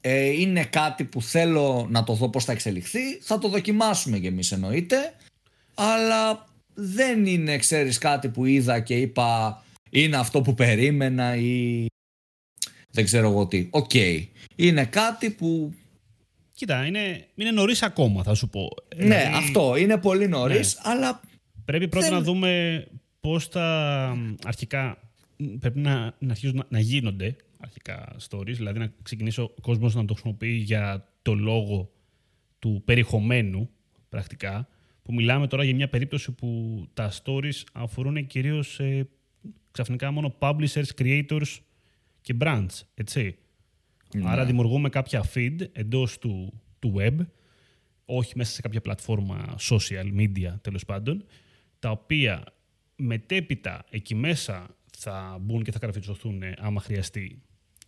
ε, 0.00 0.26
είναι 0.26 0.64
κάτι 0.64 1.04
που 1.04 1.22
θέλω 1.22 1.86
να 1.90 2.04
το 2.04 2.12
δω 2.12 2.28
πώς 2.28 2.44
θα 2.44 2.52
εξελιχθεί. 2.52 3.18
Θα 3.20 3.38
το 3.38 3.48
δοκιμάσουμε 3.48 4.18
κι 4.18 4.26
εμείς 4.26 4.52
εννοείται. 4.52 5.14
Αλλά 5.74 6.46
δεν 6.74 7.26
είναι, 7.26 7.56
ξέρεις, 7.56 7.98
κάτι 7.98 8.28
που 8.28 8.44
είδα 8.44 8.80
και 8.80 8.94
είπα 8.94 9.62
είναι 9.90 10.16
αυτό 10.16 10.40
που 10.40 10.54
περίμενα 10.54 11.36
ή 11.36 11.86
δεν 12.90 13.04
ξέρω 13.04 13.28
εγώ 13.28 13.46
τι. 13.46 13.68
Οκ. 13.70 13.90
Είναι 14.56 14.84
κάτι 14.84 15.30
που... 15.30 15.74
Κοίτα, 16.52 16.86
είναι, 16.86 17.26
είναι 17.34 17.50
νωρίς 17.50 17.82
ακόμα, 17.82 18.22
θα 18.22 18.34
σου 18.34 18.48
πω. 18.48 18.68
Ναι, 18.96 19.02
δηλαδή- 19.04 19.34
αυτό. 19.34 19.76
Είναι 19.76 19.98
πολύ 19.98 20.28
νωρίς, 20.28 20.74
ναι. 20.74 20.92
αλλά. 20.92 21.20
Πρέπει 21.64 21.88
πρώτα 21.88 22.10
να 22.10 22.20
δούμε 22.20 22.84
πώς 23.20 23.48
τα 23.48 24.16
αρχικά. 24.44 24.98
Πρέπει 25.60 25.78
να, 25.78 26.14
να 26.18 26.30
αρχίσουν 26.30 26.64
να, 26.68 26.80
γίνονται 26.80 27.36
αρχικά 27.60 28.16
stories, 28.28 28.54
δηλαδή 28.54 28.78
να 28.78 28.92
ξεκινήσει 29.02 29.40
ο 29.40 29.54
κόσμος 29.60 29.94
να 29.94 30.04
το 30.04 30.12
χρησιμοποιεί 30.12 30.52
για 30.52 31.08
το 31.22 31.34
λόγο 31.34 31.90
του 32.58 32.82
περιεχομένου 32.84 33.70
πρακτικά, 34.08 34.68
που 35.02 35.14
μιλάμε 35.14 35.46
τώρα 35.46 35.64
για 35.64 35.74
μια 35.74 35.88
περίπτωση 35.88 36.32
που 36.32 36.82
τα 36.94 37.12
stories 37.22 37.62
αφορούν 37.72 38.26
κυρίως 38.26 38.80
ε, 38.80 39.08
ξαφνικά 39.82 40.10
μόνο 40.10 40.34
publishers, 40.38 40.88
creators 40.98 41.58
και 42.20 42.36
brands, 42.40 42.80
έτσι. 42.94 43.36
Ναι. 44.14 44.30
Άρα 44.30 44.44
δημιουργούμε 44.44 44.88
κάποια 44.88 45.24
feed 45.34 45.56
εντός 45.72 46.18
του, 46.18 46.60
του 46.78 46.94
web, 46.98 47.16
όχι 48.04 48.32
μέσα 48.36 48.52
σε 48.52 48.60
κάποια 48.60 48.80
πλατφόρμα 48.80 49.56
social 49.58 50.12
media 50.18 50.54
τέλος 50.60 50.84
πάντων, 50.84 51.24
τα 51.78 51.90
οποία 51.90 52.44
μετέπειτα 52.96 53.84
εκεί 53.90 54.14
μέσα 54.14 54.76
θα 54.96 55.38
μπουν 55.40 55.62
και 55.62 55.72
θα 55.72 55.78
γραφειτσωθούν 55.82 56.42
άμα 56.58 56.80
χρειαστεί 56.80 57.42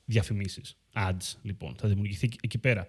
διαφημίσεις. 0.04 0.76
Ads, 0.94 1.34
λοιπόν. 1.42 1.74
Θα 1.78 1.88
δημιουργηθεί 1.88 2.28
εκεί 2.40 2.58
πέρα. 2.58 2.86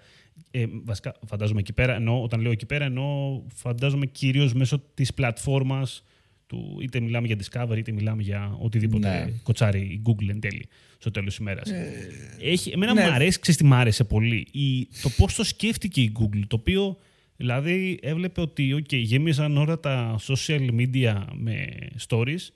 Ε, 0.51 0.65
βασικά, 0.83 1.15
φαντάζομαι 1.27 1.59
εκεί 1.59 1.73
πέρα, 1.73 1.93
ενώ, 1.93 2.23
όταν 2.23 2.41
λέω 2.41 2.51
εκεί 2.51 2.65
πέρα, 2.65 2.85
ενώ 2.85 3.43
φαντάζομαι 3.55 4.05
κυρίως 4.05 4.53
μέσω 4.53 4.79
της 4.93 5.13
πλατφόρμας 5.13 6.03
του, 6.51 6.77
είτε 6.81 6.99
μιλάμε 6.99 7.27
για 7.27 7.37
Discovery, 7.37 7.77
είτε 7.77 7.91
μιλάμε 7.91 8.21
για 8.21 8.57
οτιδήποτε 8.59 9.09
ναι. 9.09 9.31
κοτσάρει 9.43 9.79
η 9.79 10.01
Google 10.05 10.29
εν 10.29 10.39
τέλει 10.39 10.67
στο 10.97 11.11
τέλος 11.11 11.29
της 11.29 11.37
ημέρας. 11.37 11.69
Ε, 11.69 11.93
Έχει, 12.41 12.71
εμένα 12.71 12.93
ναι. 12.93 13.01
μου 13.03 13.11
αρέσει, 13.11 13.39
ξέρεις 13.39 13.59
τι 13.59 13.65
μου 13.65 13.73
άρεσε 13.73 14.03
πολύ; 14.03 14.47
Η, 14.51 14.87
το 15.01 15.09
πώς 15.17 15.35
το 15.35 15.43
σκέφτηκε 15.43 16.01
η 16.01 16.11
Google, 16.19 16.41
το 16.47 16.55
οποίο 16.55 16.97
δηλαδή 17.35 17.99
έβλεπε 18.01 18.41
ότι 18.41 18.75
okay, 18.77 19.01
γέμιζαν 19.01 19.57
όλα 19.57 19.79
τα 19.79 20.19
social 20.27 20.69
media 20.79 21.23
με 21.33 21.67
stories 22.07 22.49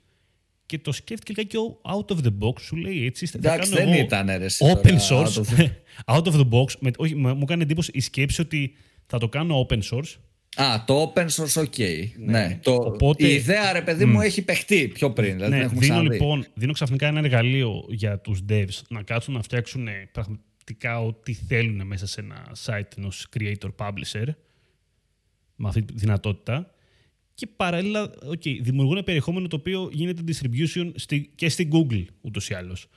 και 0.66 0.78
το 0.78 0.92
σκέφτηκε 0.92 1.42
και 1.42 1.58
out 1.82 2.16
of 2.16 2.16
the 2.16 2.32
box, 2.40 2.60
σου 2.60 2.76
λέει 2.76 3.06
έτσι. 3.06 3.30
Εντάξει, 3.34 3.72
δεν 3.72 3.92
ήταν 3.92 4.28
Open 4.58 4.96
source. 5.08 5.26
Out 5.26 5.42
of 5.42 5.44
the, 5.56 5.68
out 6.16 6.24
of 6.24 6.32
the 6.32 6.48
box. 6.48 6.78
Με, 6.78 6.90
όχι, 6.96 7.14
μου 7.14 7.38
έκανε 7.42 7.62
εντύπωση 7.62 7.90
η 7.94 8.00
σκέψη 8.00 8.40
ότι 8.40 8.74
θα 9.06 9.18
το 9.18 9.28
κάνω 9.28 9.66
open 9.68 9.80
source 9.90 10.14
Α, 10.56 10.84
το 10.86 11.12
open 11.14 11.26
source, 11.26 11.64
ok. 11.64 12.08
Ναι. 12.16 12.38
ναι. 12.38 12.58
Το, 12.62 12.72
Οπότε... 12.72 13.26
Η 13.26 13.34
ιδέα, 13.34 13.72
ρε 13.72 13.82
παιδί 13.82 14.04
μου, 14.04 14.20
έχει 14.20 14.42
παιχτεί 14.42 14.88
πιο 14.88 15.12
πριν. 15.12 15.34
Δηλαδή 15.34 15.56
ναι, 15.56 15.66
δίνω, 15.66 16.02
λοιπόν, 16.02 16.46
δίνω 16.54 16.72
ξαφνικά 16.72 17.06
ένα 17.06 17.18
εργαλείο 17.18 17.84
για 17.88 18.18
τους 18.18 18.40
devs 18.48 18.82
να 18.88 19.02
κάτσουν 19.02 19.34
να 19.34 19.42
φτιάξουν 19.42 19.88
πραγματικά 20.12 21.00
ό,τι 21.00 21.32
θέλουν 21.32 21.86
μέσα 21.86 22.06
σε 22.06 22.20
ένα 22.20 22.52
site 22.64 22.96
ενός 22.96 23.26
creator 23.38 23.70
publisher 23.76 24.26
με 25.56 25.68
αυτή 25.68 25.82
τη 25.82 25.92
δυνατότητα 25.96 26.70
και 27.34 27.46
παράλληλα 27.56 28.10
okay, 28.30 28.58
δημιουργούν 28.60 29.04
περιεχόμενο 29.04 29.48
το 29.48 29.56
οποίο 29.56 29.88
γίνεται 29.92 30.22
distribution 30.26 30.90
στη, 30.94 31.30
και 31.34 31.48
στην 31.48 31.70
Google 31.72 32.04
ούτως 32.20 32.48
ή 32.48 32.54
άλλως. 32.54 32.88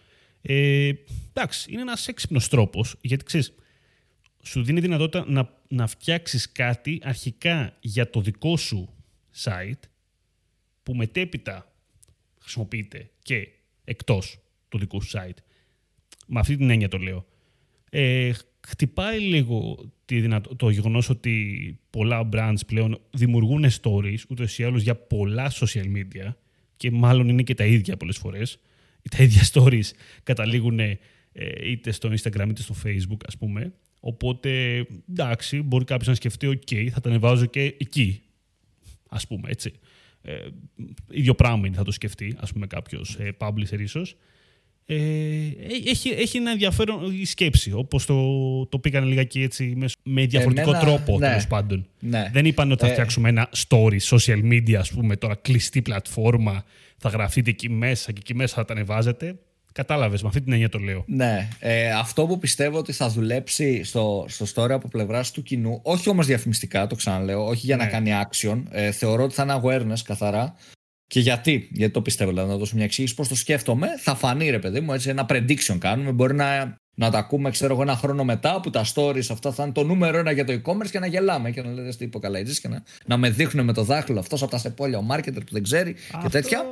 Ε, 0.41 0.91
εντάξει, 1.33 1.71
είναι 1.71 1.81
ένας 1.81 2.07
έξυπνος 2.07 2.47
τρόπος 2.47 2.95
γιατί 3.01 3.23
ξέρεις, 3.23 3.53
σου 4.43 4.63
δίνει 4.63 4.79
δυνατότητα 4.79 5.25
να, 5.27 5.50
να 5.67 5.88
φτιάξεις 5.88 6.51
κάτι 6.51 7.00
αρχικά 7.03 7.77
για 7.79 8.10
το 8.10 8.22
δικό 8.22 8.58
σου 8.58 8.93
site 9.43 9.79
που 10.84 10.96
μετέπειτα 10.96 11.72
χρησιμοποιείται 12.39 13.10
και 13.22 13.48
εκτός 13.84 14.39
του 14.69 14.77
δικού 14.77 15.01
σου 15.01 15.17
site. 15.17 15.38
Με 16.27 16.39
αυτή 16.39 16.58
την 16.58 16.69
έννοια 16.69 16.88
το 16.88 16.98
λέω. 16.98 17.25
Ε, 17.89 18.31
χτυπάει 18.67 19.19
λίγο 19.19 19.89
τη 20.05 20.19
δυνατό, 20.19 20.55
το 20.55 20.69
γεγονός 20.69 21.10
ότι 21.10 21.79
πολλά 21.89 22.29
brands 22.34 22.60
πλέον 22.67 23.01
δημιουργούν 23.12 23.65
stories 23.81 24.19
ούτε 24.29 24.48
ή 24.58 24.63
άλλως 24.63 24.81
για 24.81 24.96
πολλά 24.96 25.51
social 25.51 25.86
media 25.86 26.34
και 26.77 26.91
μάλλον 26.91 27.29
είναι 27.29 27.43
και 27.43 27.53
τα 27.53 27.65
ίδια 27.65 27.98
πολλές 27.98 28.17
φορές. 28.17 28.60
Τα 29.17 29.24
ίδια 29.24 29.41
stories 29.53 29.89
καταλήγουν 30.24 30.79
ε, 30.79 31.00
είτε 31.63 31.91
στο 31.91 32.10
Instagram 32.10 32.48
είτε 32.50 32.62
στο 32.62 32.75
Facebook 32.84 33.19
ας 33.25 33.38
πούμε 33.38 33.74
Οπότε, 33.99 34.83
εντάξει, 35.09 35.61
μπορεί 35.61 35.85
κάποιος 35.85 36.07
να 36.07 36.15
σκεφτεί, 36.15 36.47
OK, 36.47 36.87
θα 36.89 37.01
τα 37.01 37.09
ανεβάζω 37.09 37.45
και 37.45 37.61
εκεί. 37.61 38.21
Α 39.09 39.17
πούμε, 39.27 39.49
έτσι. 39.49 39.73
Ε, 40.21 40.33
ίδιο 41.09 41.35
πράγμα 41.35 41.67
είναι, 41.67 41.75
θα 41.75 41.83
το 41.83 41.91
σκεφτεί, 41.91 42.35
ας 42.39 42.51
πούμε, 42.53 42.67
κάποιος 42.67 43.15
ε, 43.19 43.35
publisher 43.39 43.79
ίσως. 43.79 44.15
Ε, 44.85 44.95
έχει, 45.85 46.09
έχει 46.09 46.37
ένα 46.37 46.51
ενδιαφέρον 46.51 47.19
η 47.19 47.25
σκέψη, 47.25 47.71
όπως 47.71 48.05
το, 48.05 48.65
το 48.65 48.79
πήγανε 48.79 49.05
λιγάκι 49.05 49.41
έτσι 49.41 49.77
με 50.03 50.25
διαφορετικό 50.25 50.71
τρόπο 50.71 51.17
ναι, 51.17 51.27
τέλος 51.27 51.47
πάντων. 51.47 51.87
Ναι. 51.99 52.29
Δεν 52.33 52.45
είπαν 52.45 52.71
ότι 52.71 52.81
θα 52.81 52.87
ε, 52.87 52.91
φτιάξουμε 52.91 53.29
ένα 53.29 53.49
story, 53.67 53.97
social 53.99 54.43
media, 54.43 54.73
ας 54.73 54.91
πούμε, 54.91 55.15
τώρα 55.15 55.35
κλειστή 55.35 55.81
πλατφόρμα, 55.81 56.63
θα 56.97 57.09
γραφτείτε 57.09 57.49
εκεί 57.49 57.69
μέσα 57.69 58.11
και 58.11 58.19
εκεί 58.19 58.35
μέσα 58.35 58.55
θα 58.55 58.65
τα 58.65 58.73
ανεβάζετε. 58.73 59.35
Κατάλαβες, 59.71 60.21
με 60.21 60.27
αυτή 60.27 60.41
την 60.41 60.51
έννοια 60.51 60.69
το 60.69 60.79
λέω. 60.79 61.03
Ναι. 61.07 61.47
Ε, 61.59 61.91
αυτό 61.91 62.25
που 62.25 62.38
πιστεύω 62.38 62.77
ότι 62.77 62.91
θα 62.91 63.09
δουλέψει 63.09 63.83
στο, 63.83 64.25
στο 64.27 64.45
story 64.55 64.69
από 64.69 64.88
πλευράς 64.88 65.31
του 65.31 65.43
κοινού, 65.43 65.79
όχι 65.83 66.09
όμως 66.09 66.25
διαφημιστικά, 66.25 66.88
το 66.88 66.95
ξαναλέω, 66.95 67.45
όχι 67.45 67.65
για 67.65 67.75
να 67.75 67.83
ναι. 67.83 67.89
κάνει 67.89 68.11
action. 68.23 68.63
Ε, 68.71 68.91
θεωρώ 68.91 69.23
ότι 69.23 69.33
θα 69.33 69.43
είναι 69.43 69.61
awareness 69.63 69.99
καθαρά. 70.03 70.55
Και 71.07 71.19
γιατί, 71.19 71.69
γιατί 71.71 71.93
το 71.93 72.01
πιστεύω, 72.01 72.29
δηλαδή 72.29 72.49
να 72.49 72.57
δώσω 72.57 72.75
μια 72.75 72.85
εξήγηση 72.85 73.15
πώς 73.15 73.27
το 73.27 73.35
σκέφτομαι. 73.35 73.88
Θα 73.97 74.15
φανεί, 74.15 74.49
ρε 74.49 74.59
παιδί 74.59 74.79
μου, 74.79 74.93
έτσι 74.93 75.09
ένα 75.09 75.25
prediction 75.29 75.77
κάνουμε. 75.79 76.11
Μπορεί 76.11 76.35
να, 76.35 76.77
να 76.95 77.09
τα 77.09 77.17
ακούμε, 77.17 77.49
ξέρω 77.49 77.73
εγώ, 77.73 77.81
ένα 77.81 77.95
χρόνο 77.95 78.23
μετά 78.23 78.59
που 78.59 78.69
τα 78.69 78.85
stories 78.93 79.29
αυτά 79.29 79.51
θα 79.51 79.63
είναι 79.63 79.71
το 79.71 79.83
νούμερο 79.83 80.17
ένα 80.17 80.31
για 80.31 80.45
το 80.45 80.53
e-commerce 80.53 80.89
και 80.91 80.99
να 80.99 81.07
γελάμε 81.07 81.51
και 81.51 81.61
να 81.61 81.71
λέτε 81.71 81.89
τι 81.97 82.03
υποκαλαϊτζή 82.03 82.61
και 82.61 82.67
να, 82.67 82.83
να 83.05 83.17
με 83.17 83.29
δείχνουν 83.29 83.65
με 83.65 83.73
το 83.73 83.83
δάχτυλο 83.83 84.19
αυτός 84.19 84.41
από 84.41 84.51
τα 84.51 84.57
σεπόλια 84.57 84.97
ο 84.97 85.05
marketer 85.11 85.33
που 85.45 85.51
δεν 85.51 85.63
ξέρει 85.63 85.95
και 86.21 86.29
τέτοια 86.29 86.63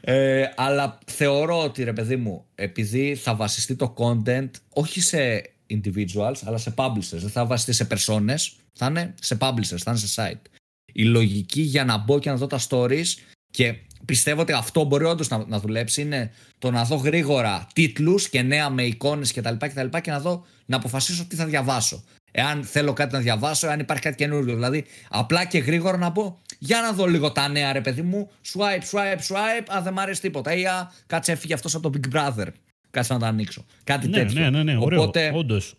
ε, 0.00 0.44
αλλά 0.56 0.98
θεωρώ 1.06 1.62
ότι 1.62 1.84
ρε 1.84 1.92
παιδί 1.92 2.16
μου, 2.16 2.44
επειδή 2.54 3.14
θα 3.14 3.34
βασιστεί 3.34 3.76
το 3.76 3.94
content 3.98 4.50
όχι 4.68 5.00
σε 5.00 5.42
individuals, 5.70 6.36
αλλά 6.44 6.58
σε 6.58 6.74
publishers. 6.76 7.18
Δεν 7.18 7.30
θα 7.30 7.46
βασιστεί 7.46 7.72
σε 7.72 7.86
personas, 7.90 8.52
θα 8.72 8.86
είναι 8.86 9.14
σε 9.20 9.36
publishers, 9.40 9.78
θα 9.78 9.90
είναι 9.90 9.98
σε 9.98 10.22
site. 10.22 10.50
Η 10.92 11.04
λογική 11.04 11.60
για 11.60 11.84
να 11.84 11.96
μπω 11.96 12.18
και 12.18 12.30
να 12.30 12.36
δω 12.36 12.46
τα 12.46 12.60
stories 12.68 13.06
και 13.50 13.74
πιστεύω 14.04 14.40
ότι 14.40 14.52
αυτό 14.52 14.84
μπορεί 14.84 15.04
όντως 15.04 15.28
να, 15.28 15.44
να 15.46 15.60
δουλέψει 15.60 16.00
είναι 16.00 16.30
το 16.58 16.70
να 16.70 16.84
δω 16.84 16.96
γρήγορα 16.96 17.66
τίτλους 17.72 18.28
και 18.28 18.42
νέα 18.42 18.70
με 18.70 18.82
εικόνες 18.82 19.32
κτλ. 19.32 19.54
Και, 19.56 19.68
και, 19.68 20.00
και, 20.00 20.10
να 20.10 20.20
δω 20.20 20.44
να 20.66 20.76
αποφασίσω 20.76 21.26
τι 21.26 21.36
θα 21.36 21.46
διαβάσω 21.46 22.04
εάν 22.30 22.64
θέλω 22.64 22.92
κάτι 22.92 23.14
να 23.14 23.20
διαβάσω, 23.20 23.66
εάν 23.66 23.80
υπάρχει 23.80 24.02
κάτι 24.02 24.16
καινούργιο. 24.16 24.54
Δηλαδή, 24.54 24.84
απλά 25.08 25.44
και 25.44 25.58
γρήγορα 25.58 25.96
να 25.96 26.12
πω, 26.12 26.38
για 26.58 26.80
να 26.80 26.92
δω 26.92 27.06
λίγο 27.06 27.32
τα 27.32 27.48
νέα, 27.48 27.72
ρε 27.72 27.80
παιδί 27.80 28.02
μου. 28.02 28.30
Swipe, 28.52 28.96
swipe, 28.96 29.34
swipe. 29.34 29.76
Α, 29.76 29.82
δεν 29.82 29.92
μ' 29.92 29.98
αρέσει 29.98 30.20
τίποτα. 30.20 30.54
Ή 30.54 30.64
α, 30.64 30.92
κάτσε 31.06 31.32
έφυγε 31.32 31.54
αυτός 31.54 31.74
από 31.74 31.90
το 31.90 31.98
Big 31.98 32.16
Brother. 32.16 32.46
Κάτσε 32.90 33.12
να 33.12 33.18
το 33.18 33.26
ανοίξω. 33.26 33.64
Κάτι 33.84 34.08
ναι, 34.08 34.16
τέτοιο. 34.16 34.40
Ναι, 34.40 34.50
ναι, 34.50 34.62
ναι, 34.62 34.78
ωραίο. 34.80 35.00
Οπότε, 35.00 35.32
όντως. 35.34 35.74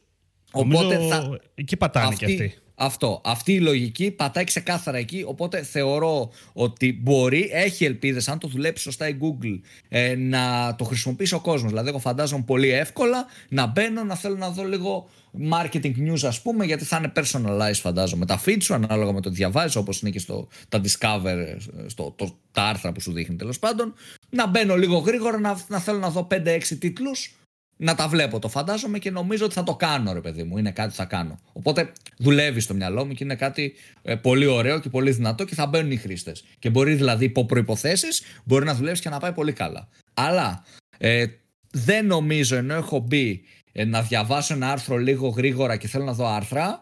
Οπότε 0.51 0.98
θα... 1.10 1.39
εκεί 1.56 1.77
πατάνε 1.77 2.08
αυτή, 2.08 2.25
και 2.25 2.32
αυτοί. 2.32 2.58
Αυτό. 2.81 3.21
Αυτή 3.24 3.53
η 3.53 3.59
λογική 3.59 4.12
πατάει 4.12 4.43
ξεκάθαρα 4.43 4.98
εκεί. 4.98 5.24
Οπότε 5.27 5.63
θεωρώ 5.63 6.31
ότι 6.53 7.00
μπορεί, 7.01 7.50
έχει 7.53 7.86
ελπίδες, 7.86 8.27
αν 8.27 8.39
το 8.39 8.48
δουλέψει 8.48 8.83
σωστά 8.83 9.07
η 9.07 9.17
Google, 9.21 9.59
ε, 9.89 10.15
να 10.15 10.75
το 10.77 10.83
χρησιμοποιήσει 10.83 11.33
ο 11.33 11.39
κόσμος. 11.39 11.71
Δηλαδή, 11.71 11.89
εγώ 11.89 12.00
φαντάζομαι 12.00 12.43
πολύ 12.45 12.69
εύκολα 12.69 13.25
να 13.50 13.65
μπαίνω, 13.65 14.03
να 14.03 14.15
θέλω 14.15 14.36
να 14.36 14.50
δω 14.50 14.63
λίγο 14.63 15.09
marketing 15.51 15.93
news 15.98 16.24
ας 16.24 16.41
πούμε 16.41 16.65
γιατί 16.65 16.83
θα 16.83 16.98
είναι 16.98 17.12
personalized 17.15 17.79
φαντάζομαι 17.81 18.25
τα 18.25 18.41
feed 18.45 18.57
σου 18.62 18.74
ανάλογα 18.74 19.12
με 19.12 19.21
το 19.21 19.29
διαβάζεις 19.29 19.75
όπως 19.75 20.01
είναι 20.01 20.09
και 20.09 20.19
στο, 20.19 20.48
τα 20.69 20.81
discover 20.81 21.55
στο, 21.88 22.13
το, 22.15 22.38
τα 22.51 22.63
άρθρα 22.63 22.91
που 22.91 23.01
σου 23.01 23.12
δείχνει 23.12 23.36
τέλος 23.36 23.59
πάντων 23.59 23.93
να 24.29 24.48
μπαίνω 24.48 24.75
λίγο 24.75 24.98
γρήγορα 24.98 25.39
να, 25.39 25.59
να 25.67 25.79
θέλω 25.79 26.00
να 26.00 26.09
δω 26.09 26.27
5-6 26.31 26.59
τίτλους 26.79 27.38
να 27.81 27.95
τα 27.95 28.07
βλέπω 28.07 28.39
το 28.39 28.50
φαντάζομαι 28.50 29.00
και 29.00 29.12
νομίζω 29.12 29.45
ότι 29.45 29.53
θα 29.53 29.63
το 29.63 29.75
κάνω 29.75 30.13
ρε 30.13 30.21
παιδί 30.21 30.43
μου. 30.43 30.57
Είναι 30.57 30.71
κάτι 30.71 30.89
που 30.89 30.95
θα 30.95 31.05
κάνω. 31.05 31.39
Οπότε 31.53 31.91
δουλεύει 32.17 32.59
στο 32.59 32.74
μυαλό 32.74 33.05
μου 33.05 33.13
και 33.13 33.24
είναι 33.24 33.36
κάτι 33.36 33.74
ε, 34.01 34.15
πολύ 34.15 34.45
ωραίο 34.45 34.79
και 34.79 34.89
πολύ 34.89 35.12
δυνατό 35.12 35.43
και 35.43 35.55
θα 35.55 35.65
μπαίνουν 35.65 35.91
οι 35.91 35.98
χρήστες. 35.98 36.43
και 36.59 36.69
μπορεί 36.69 36.93
δηλαδή 36.93 37.25
υπό 37.25 37.45
προϋποθέσεις 37.45 38.21
μπορεί 38.43 38.65
να 38.65 38.75
δουλεύει 38.75 39.00
και 39.00 39.09
να 39.09 39.19
πάει 39.19 39.31
πολύ 39.31 39.53
καλά. 39.53 39.88
Αλλά 40.13 40.63
ε, 40.98 41.25
δεν 41.71 42.05
νομίζω 42.05 42.55
ενώ 42.55 42.74
έχω 42.74 43.00
μπει 43.00 43.41
ε, 43.71 43.86
να 43.86 44.01
διαβάσω 44.01 44.53
ένα 44.53 44.71
άρθρο 44.71 44.98
λίγο 44.98 45.27
γρήγορα 45.27 45.75
και 45.77 45.88
θέλω 45.88 46.03
να 46.03 46.13
δω 46.13 46.27
άρθρα 46.27 46.81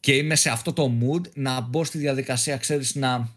και 0.00 0.12
είμαι 0.12 0.34
σε 0.34 0.50
αυτό 0.50 0.72
το 0.72 0.92
mood 1.00 1.30
να 1.34 1.60
μπω 1.60 1.84
στη 1.84 1.98
διαδικασία, 1.98 2.56
ξέρεις, 2.56 2.94
να 2.94 3.28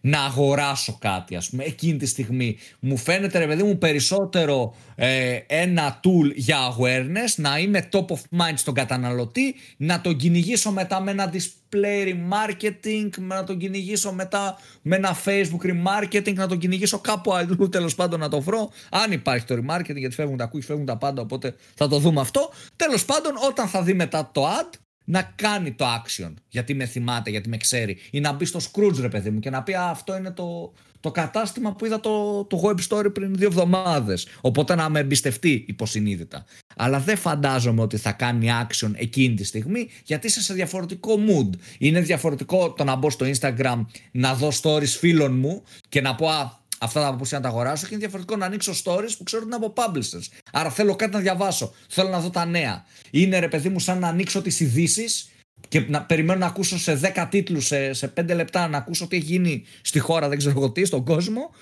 να 0.00 0.20
αγοράσω 0.20 0.96
κάτι, 1.00 1.36
ας 1.36 1.48
πούμε, 1.48 1.64
εκείνη 1.64 1.96
τη 1.96 2.06
στιγμή. 2.06 2.56
Μου 2.80 2.96
φαίνεται, 2.96 3.38
ρε 3.38 3.46
παιδί 3.46 3.62
μου, 3.62 3.78
περισσότερο 3.78 4.74
ε, 4.94 5.38
ένα 5.46 6.00
tool 6.04 6.34
για 6.34 6.58
awareness, 6.58 7.34
να 7.36 7.58
είμαι 7.58 7.88
top 7.92 8.06
of 8.06 8.40
mind 8.40 8.54
στον 8.54 8.74
καταναλωτή, 8.74 9.54
να 9.76 10.00
τον 10.00 10.16
κυνηγήσω 10.16 10.70
μετά 10.70 11.00
με 11.00 11.10
ένα 11.10 11.32
display 11.32 12.08
remarketing, 12.08 13.08
να 13.18 13.44
τον 13.44 13.58
κυνηγήσω 13.58 14.12
μετά 14.12 14.58
με 14.82 14.96
ένα 14.96 15.16
facebook 15.24 15.66
remarketing, 15.66 16.34
να 16.34 16.46
τον 16.46 16.58
κυνηγήσω 16.58 16.98
κάπου 16.98 17.34
αλλού 17.34 17.68
τέλος 17.68 17.94
πάντων 17.94 18.20
να 18.20 18.28
το 18.28 18.40
βρω, 18.40 18.70
αν 18.90 19.12
υπάρχει 19.12 19.44
το 19.44 19.54
remarketing, 19.54 19.96
γιατί 19.96 20.14
φεύγουν 20.14 20.36
τα 20.36 20.50
cookies, 20.52 20.62
φεύγουν 20.62 20.86
τα 20.86 20.96
πάντα, 20.96 21.22
οπότε 21.22 21.54
θα 21.74 21.88
το 21.88 21.98
δούμε 21.98 22.20
αυτό. 22.20 22.50
Τέλος 22.76 23.04
πάντων, 23.04 23.32
όταν 23.48 23.68
θα 23.68 23.82
δει 23.82 23.94
μετά 23.94 24.30
το 24.32 24.46
ad, 24.46 24.78
να 25.08 25.32
κάνει 25.34 25.72
το 25.72 25.84
action. 25.84 26.34
Γιατί 26.48 26.74
με 26.74 26.86
θυμάται, 26.86 27.30
γιατί 27.30 27.48
με 27.48 27.56
ξέρει. 27.56 27.98
Ή 28.10 28.20
να 28.20 28.32
μπει 28.32 28.44
στο 28.44 28.60
Scrooge 28.72 29.00
ρε 29.00 29.08
παιδί 29.08 29.30
μου 29.30 29.40
και 29.40 29.50
να 29.50 29.62
πει 29.62 29.74
αυτό 29.74 30.16
είναι 30.16 30.30
το, 30.30 30.72
το 31.00 31.10
κατάστημα 31.10 31.74
που 31.74 31.84
είδα 31.84 32.00
το, 32.00 32.44
το 32.44 32.62
web 32.64 32.76
story 32.88 33.14
πριν 33.14 33.34
δύο 33.34 33.46
εβδομάδες 33.46 34.26
οπότε 34.40 34.74
να 34.74 34.88
με 34.88 34.98
εμπιστευτεί 34.98 35.64
υποσυνείδητα. 35.68 36.44
Αλλά 36.76 37.00
δεν 37.00 37.16
φαντάζομαι 37.16 37.82
ότι 37.82 37.96
θα 37.96 38.12
κάνει 38.12 38.48
action 38.62 38.90
εκείνη 38.94 39.34
τη 39.34 39.44
στιγμή 39.44 39.88
γιατί 40.04 40.26
είσαι 40.26 40.42
σε 40.42 40.54
διαφορετικό 40.54 41.14
mood. 41.28 41.50
Είναι 41.78 42.00
διαφορετικό 42.00 42.72
το 42.72 42.84
να 42.84 42.96
μπω 42.96 43.10
στο 43.10 43.26
Instagram 43.26 43.84
να 44.10 44.34
δω 44.34 44.50
stories 44.62 44.84
φίλων 44.98 45.38
μου 45.38 45.62
και 45.88 46.00
να 46.00 46.14
πω 46.14 46.28
α, 46.28 46.58
αυτά 46.78 47.00
τα 47.00 47.06
απόψη 47.06 47.34
να 47.34 47.40
τα 47.40 47.48
αγοράσω 47.48 47.82
και 47.82 47.94
είναι 47.94 48.00
διαφορετικό 48.00 48.36
να 48.36 48.46
ανοίξω 48.46 48.72
stories 48.84 49.12
που 49.18 49.22
ξέρω 49.24 49.42
ότι 49.46 49.56
είναι 49.56 49.66
από 49.66 49.72
publishers. 49.76 50.40
Άρα 50.52 50.70
θέλω 50.70 50.96
κάτι 50.96 51.12
να 51.12 51.18
διαβάσω. 51.20 51.74
Θέλω 51.88 52.08
να 52.08 52.20
δω 52.20 52.30
τα 52.30 52.44
νέα. 52.44 52.84
Είναι 53.10 53.38
ρε 53.38 53.48
παιδί 53.48 53.68
μου 53.68 53.78
σαν 53.78 53.98
να 53.98 54.08
ανοίξω 54.08 54.42
τις 54.42 54.60
ειδήσει 54.60 55.28
και 55.68 55.80
να 55.80 56.02
περιμένω 56.04 56.38
να 56.38 56.46
ακούσω 56.46 56.78
σε 56.78 57.00
10 57.14 57.26
τίτλους, 57.30 57.66
σε, 57.66 57.92
σε 57.92 58.12
5 58.20 58.34
λεπτά, 58.34 58.68
να 58.68 58.78
ακούσω 58.78 59.06
τι 59.06 59.16
έχει 59.16 59.24
γίνει 59.24 59.64
στη 59.82 59.98
χώρα, 59.98 60.28
δεν 60.28 60.38
ξέρω 60.38 60.54
εγώ 60.58 60.70
τι, 60.70 60.84
στον 60.84 61.04
κόσμο. 61.04 61.54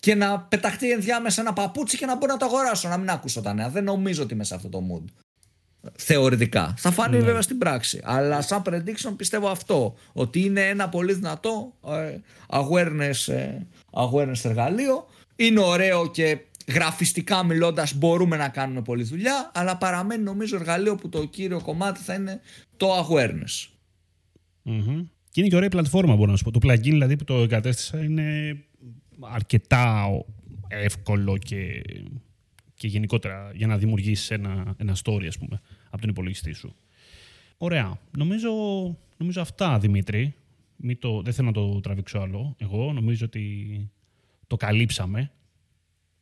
Και 0.00 0.14
να 0.14 0.40
πεταχτεί 0.40 0.90
ενδιάμεσα 0.90 1.40
ένα 1.40 1.52
παπούτσι 1.52 1.96
και 1.96 2.06
να 2.06 2.16
μπορώ 2.16 2.32
να 2.32 2.38
το 2.38 2.44
αγοράσω, 2.44 2.88
να 2.88 2.96
μην 2.96 3.10
ακούσω 3.10 3.40
τα 3.40 3.52
νέα. 3.52 3.68
Δεν 3.68 3.84
νομίζω 3.84 4.22
ότι 4.22 4.34
είμαι 4.34 4.44
σε 4.44 4.54
αυτό 4.54 4.68
το 4.68 4.82
mood. 4.92 5.04
Θεωρητικά. 5.96 6.74
Θα 6.76 6.90
φάνει 6.90 7.16
ναι. 7.16 7.24
βέβαια 7.24 7.42
στην 7.42 7.58
πράξη. 7.58 8.00
Αλλά 8.02 8.42
σαν 8.42 8.62
prediction 8.66 9.12
πιστεύω 9.16 9.48
αυτό. 9.48 9.94
Ότι 10.12 10.40
είναι 10.40 10.60
ένα 10.60 10.88
πολύ 10.88 11.12
δυνατό 11.12 11.74
ε, 11.86 12.16
awareness, 12.48 13.32
ε, 13.32 13.66
awareness 13.90 14.44
εργαλείο. 14.44 15.06
Είναι 15.36 15.60
ωραίο 15.60 16.10
και 16.10 16.38
γραφιστικά 16.68 17.44
μιλώντας 17.44 17.94
μπορούμε 17.94 18.36
να 18.36 18.48
κάνουμε 18.48 18.82
πολλή 18.82 19.02
δουλειά. 19.02 19.50
Αλλά 19.54 19.76
παραμένει 19.76 20.22
νομίζω 20.22 20.56
εργαλείο 20.56 20.94
που 20.94 21.08
το 21.08 21.24
κύριο 21.24 21.60
κομμάτι 21.60 22.00
θα 22.00 22.14
είναι 22.14 22.40
το 22.76 22.88
awareness. 22.98 23.68
Mm-hmm. 24.64 25.04
Και 25.30 25.40
είναι 25.40 25.48
και 25.48 25.56
ωραία 25.56 25.68
πλατφόρμα 25.68 26.16
μπορώ 26.16 26.30
να 26.30 26.36
σου 26.36 26.44
πω. 26.44 26.50
Το 26.50 26.60
plugin 26.62 26.80
δηλαδή 26.80 27.16
που 27.16 27.24
το 27.24 27.34
εγκατέστησα 27.34 28.02
είναι 28.04 28.56
αρκετά 29.20 30.08
εύκολο 30.68 31.38
και 31.38 31.82
και 32.80 32.86
γενικότερα 32.86 33.50
για 33.54 33.66
να 33.66 33.76
δημιουργήσεις 33.76 34.30
ένα, 34.30 34.74
ένα 34.76 34.96
story, 35.04 35.26
ας 35.28 35.38
πούμε, 35.38 35.60
από 35.90 36.00
τον 36.00 36.10
υπολογιστή 36.10 36.52
σου. 36.52 36.74
Ωραία. 37.56 37.98
Νομίζω, 38.16 38.50
νομίζω 39.16 39.40
αυτά, 39.40 39.78
Δημήτρη. 39.78 40.34
Μη 40.76 40.96
το, 40.96 41.22
δεν 41.22 41.32
θέλω 41.32 41.46
να 41.46 41.52
το 41.52 41.80
τραβήξω 41.80 42.18
άλλο. 42.18 42.56
Εγώ 42.58 42.92
νομίζω 42.92 43.24
ότι 43.24 43.90
το 44.46 44.56
καλύψαμε. 44.56 45.30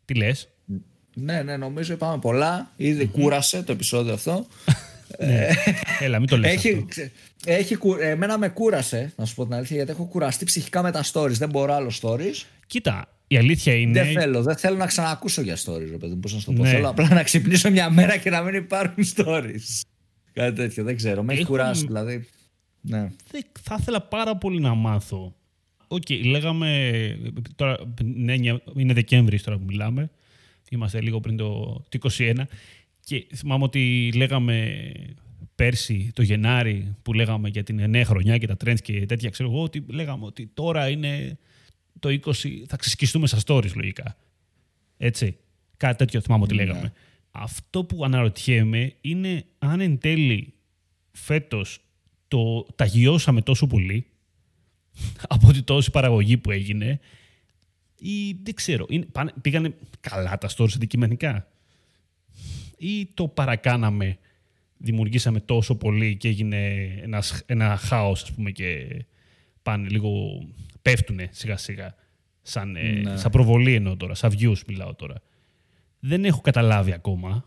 Τι 0.05 0.15
λες; 0.15 0.49
Ναι, 1.15 1.43
ναι, 1.43 1.57
νομίζω 1.57 1.93
είπαμε 1.93 2.19
πολλά. 2.19 2.73
Ήδη 2.77 3.07
κούρασε 3.07 3.62
το 3.62 3.73
επεισόδιο 3.73 4.12
αυτό. 4.12 4.47
ναι. 5.19 5.49
Έλα, 6.00 6.19
μην 6.19 6.29
το 6.29 6.37
λες 6.37 6.53
έχει, 6.53 6.87
έχει, 7.45 7.79
εμένα 8.00 8.38
με 8.38 8.49
κούρασε, 8.49 9.12
να 9.17 9.25
σου 9.25 9.35
πω 9.35 9.45
την 9.45 9.55
αλήθεια, 9.55 9.77
γιατί 9.77 9.91
έχω 9.91 10.05
κουραστεί 10.05 10.45
ψυχικά 10.45 10.83
με 10.83 10.91
τα 10.91 11.05
stories. 11.12 11.31
Δεν 11.31 11.49
μπορώ 11.49 11.75
άλλο 11.75 11.91
stories. 12.00 12.45
Κοίτα, 12.67 13.18
η 13.29 13.37
αλήθεια 13.37 13.75
είναι. 13.75 14.03
Δεν 14.03 14.13
θέλω, 14.13 14.43
δεν 14.43 14.57
θέλω 14.57 14.77
να 14.77 14.87
ξανακούσω 14.87 15.43
για 15.43 15.57
stories, 15.57 15.89
ρε 15.91 15.97
παιδί 15.97 16.15
μου. 16.15 16.21
Πώς 16.21 16.35
να 16.35 16.41
το 16.41 16.53
πω. 16.53 16.63
Ναι. 16.63 16.69
Θέλω 16.69 16.89
απλά 16.89 17.09
να 17.09 17.23
ξυπνήσω 17.23 17.71
μια 17.71 17.91
μέρα 17.91 18.17
και 18.17 18.31
να 18.31 18.43
μην 18.43 18.55
υπάρχουν 18.55 19.05
stories. 19.17 19.83
Κάτι 20.33 20.55
τέτοιο, 20.55 20.85
δεν 20.85 20.97
ξέρω. 20.97 21.23
Με 21.23 21.33
έχει 21.33 21.45
κουράσει, 21.45 21.87
δηλαδή. 21.87 22.29
Ναι. 22.81 23.11
Θα 23.63 23.77
ήθελα 23.81 24.01
πάρα 24.01 24.37
πολύ 24.37 24.61
να 24.61 24.75
μάθω. 24.75 25.35
OK, 25.88 26.03
okay, 26.09 26.25
λέγαμε. 26.25 26.91
Τώρα, 27.57 27.77
ναι, 28.03 28.35
είναι 28.75 28.93
Δεκέμβρη 28.93 29.41
τώρα 29.41 29.59
που 29.59 29.64
μιλάμε. 29.67 30.11
Είμαστε 30.71 31.01
λίγο 31.01 31.21
πριν 31.21 31.37
το, 31.37 31.83
2021. 32.19 32.35
Και 33.01 33.27
θυμάμαι 33.35 33.64
ότι 33.64 34.12
λέγαμε 34.14 34.79
πέρσι, 35.55 36.11
το 36.14 36.23
Γενάρη, 36.23 36.97
που 37.03 37.12
λέγαμε 37.12 37.49
για 37.49 37.62
την 37.62 37.91
νέα 37.91 38.05
χρονιά 38.05 38.38
και 38.38 38.47
τα 38.47 38.57
trends 38.64 38.81
και 38.83 39.07
τέτοια, 39.07 39.31
ξέρω 39.31 39.51
εγώ, 39.51 39.62
ότι 39.62 39.85
λέγαμε 39.88 40.25
ότι 40.25 40.51
τώρα 40.55 40.88
είναι 40.88 41.38
το 41.99 42.09
20 42.09 42.33
θα 42.67 42.77
ξεσκιστούμε 42.77 43.27
στα 43.27 43.39
stories 43.47 43.75
λογικά. 43.75 44.17
Έτσι. 44.97 45.37
Κάτι 45.77 45.97
τέτοιο 45.97 46.21
θυμάμαι 46.21 46.43
ότι 46.43 46.55
ναι. 46.55 46.65
λέγαμε. 46.65 46.93
Αυτό 47.31 47.85
που 47.85 48.05
αναρωτιέμαι 48.05 48.95
είναι 49.01 49.45
αν 49.59 49.81
εν 49.81 49.99
τέλει 49.99 50.53
φέτος 51.13 51.81
το, 52.29 52.63
τα 52.75 52.85
γιώσαμε 52.85 53.43
τόσο 53.43 53.67
πολύ 53.67 54.07
από 55.29 55.53
τη 55.53 55.63
τόση 55.63 55.91
παραγωγή 55.91 56.37
που 56.37 56.51
έγινε 56.51 57.01
ή 57.99 58.37
δεν 58.43 58.55
ξέρω, 58.55 58.87
είναι, 58.89 59.05
πάνε, 59.05 59.33
πήγανε 59.41 59.75
καλά 60.01 60.39
τα 60.39 60.49
stories 60.57 60.75
αντικειμενικά; 60.75 61.49
Ή 62.79 63.07
το 63.07 63.29
παρακάναμε, 63.29 64.19
δημιουργήσαμε 64.77 65.41
τόσο 65.41 65.75
πολύ 65.75 66.17
και 66.17 66.29
έγινε 66.29 66.73
ένας, 67.03 67.43
ένα 67.47 67.77
χάος 67.77 68.23
ας 68.23 68.33
πούμε 68.33 68.51
και 68.51 68.87
πάνε 69.63 69.89
λίγο 69.89 70.43
πέφτουν 70.83 71.21
σιγά 71.31 71.57
σιγά. 71.57 71.95
Σαν, 72.43 72.77
ε, 72.77 72.83
ναι. 72.83 73.17
σαν 73.17 73.31
προβολή 73.31 73.75
εννοώ 73.75 73.97
τώρα, 73.97 74.14
σαν 74.14 74.33
views 74.38 74.61
μιλάω 74.67 74.95
τώρα. 74.95 75.23
Δεν 76.01 76.25
έχω 76.25 76.41
καταλάβει 76.41 76.93
ακόμα. 76.93 77.45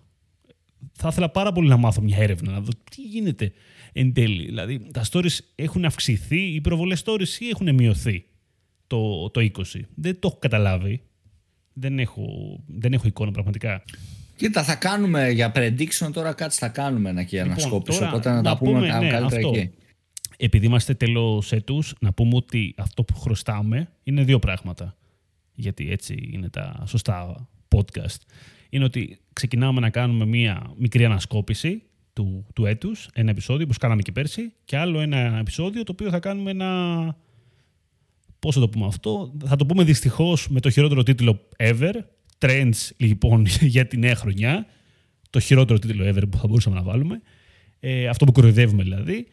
Θα 0.94 1.08
ήθελα 1.08 1.30
πάρα 1.30 1.52
πολύ 1.52 1.68
να 1.68 1.78
μάθω 1.78 2.02
μια 2.02 2.18
έρευνα, 2.18 2.52
να 2.52 2.60
δω 2.60 2.72
τι 2.92 3.02
γίνεται 3.02 3.52
εν 3.94 4.14
τέλει. 4.14 4.46
Δηλαδή, 4.46 4.88
τα 4.94 5.04
stories 5.12 5.38
έχουν 5.56 5.86
αυξηθεί, 5.86 6.40
οι 6.40 6.62
προβολές 6.62 7.04
stories 7.06 7.40
ή 7.40 7.48
έχουν 7.50 7.76
μειωθεί 7.76 8.26
το, 8.88 9.30
το 9.30 9.42
20. 9.42 9.64
Δεν 9.96 10.20
το 10.20 10.28
έχω 10.28 10.38
καταλάβει. 10.40 11.02
Δεν 11.74 12.00
έχω, 12.00 12.24
δεν 12.68 12.94
έχω 12.94 13.08
εικόνα 13.08 13.32
πραγματικά. 13.32 13.84
Κοίτα, 14.36 14.64
θα 14.64 14.76
κάνουμε 14.76 15.30
για 15.30 15.52
prediction 15.56 16.10
τώρα 16.14 16.34
κάτι 16.34 16.56
θα 16.56 16.68
κάνουμε 16.68 17.10
ένα 17.10 17.24
και 17.24 17.38
λοιπόν, 17.38 17.52
ανασκόπηση. 17.52 18.04
οπότε 18.04 18.30
να, 18.30 18.42
τα 18.42 18.58
πούμε, 18.58 18.80
ναι, 18.80 19.10
καλύτερα 19.10 19.48
εκεί 19.48 19.72
επειδή 20.44 20.66
είμαστε 20.66 20.94
τέλος 20.94 21.52
έτους, 21.52 21.94
να 22.00 22.14
πούμε 22.14 22.36
ότι 22.36 22.74
αυτό 22.78 23.04
που 23.04 23.16
χρωστάμε 23.16 23.90
είναι 24.04 24.24
δύο 24.24 24.40
πράγματα. 24.40 24.98
Γιατί 25.54 25.92
έτσι 25.92 26.30
είναι 26.32 26.50
τα 26.50 26.84
σωστά 26.88 27.48
podcast. 27.76 28.18
Είναι 28.70 28.84
ότι 28.84 29.20
ξεκινάμε 29.34 29.80
να 29.80 29.90
κάνουμε 29.90 30.26
μία 30.26 30.74
μικρή 30.78 31.06
ανασκόπηση 31.06 31.84
του, 32.14 32.46
του 32.54 32.66
έτους, 32.66 33.10
ένα 33.14 33.30
επεισόδιο 33.30 33.68
που 33.68 33.74
κάναμε 33.80 34.02
και 34.02 34.12
πέρσι, 34.12 34.54
και 34.66 34.78
άλλο 34.78 35.00
ένα 35.00 35.38
επεισόδιο 35.40 35.84
το 35.84 35.92
οποίο 35.92 36.10
θα 36.10 36.20
κάνουμε 36.20 36.52
ένα. 36.52 37.18
Πώς 38.40 38.54
θα 38.54 38.60
το 38.60 38.70
πούμε 38.70 38.86
αυτό, 38.86 39.34
θα 39.46 39.56
το 39.56 39.66
πούμε 39.66 39.84
δυστυχώς 39.84 40.50
με 40.50 40.60
το 40.60 40.70
χειρότερο 40.70 41.04
τίτλο 41.04 41.48
ever. 41.58 41.94
Trends 42.38 42.90
λοιπόν 42.98 43.46
για 43.76 43.88
τη 43.88 43.98
νέα 43.98 44.16
χρονιά. 44.16 44.66
Το 45.30 45.40
χειρότερο 45.40 45.80
τίτλο 45.80 46.10
ever 46.10 46.24
που 46.32 46.38
θα 46.38 46.48
μπορούσαμε 46.48 46.76
να 46.76 46.82
βάλουμε. 46.82 47.22
Ε, 47.80 48.08
αυτό 48.08 48.26
που 48.26 48.32
κοροϊδεύουμε 48.32 48.84
δηλαδή 48.84 49.28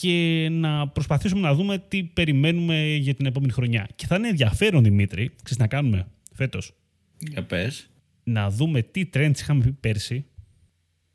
και 0.00 0.48
να 0.50 0.88
προσπαθήσουμε 0.88 1.40
να 1.40 1.54
δούμε 1.54 1.78
τι 1.88 2.02
περιμένουμε 2.02 2.94
για 2.94 3.14
την 3.14 3.26
επόμενη 3.26 3.52
χρονιά. 3.52 3.88
Και 3.96 4.06
θα 4.06 4.16
είναι 4.16 4.28
ενδιαφέρον, 4.28 4.82
Δημήτρη, 4.82 5.30
ξέρεις 5.42 5.58
να 5.58 5.66
κάνουμε 5.66 6.06
φέτος. 6.32 6.72
Για 7.18 7.44
πες. 7.44 7.88
Να 8.24 8.50
δούμε 8.50 8.82
τι 8.82 9.10
trends 9.14 9.32
είχαμε 9.38 9.64
πει 9.64 9.72
πέρσι 9.72 10.24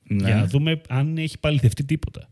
ναι. 0.03 0.27
για 0.27 0.35
να 0.35 0.45
δούμε 0.45 0.81
αν 0.89 1.17
έχει 1.17 1.39
παληθευτεί 1.39 1.85
τίποτα. 1.85 2.29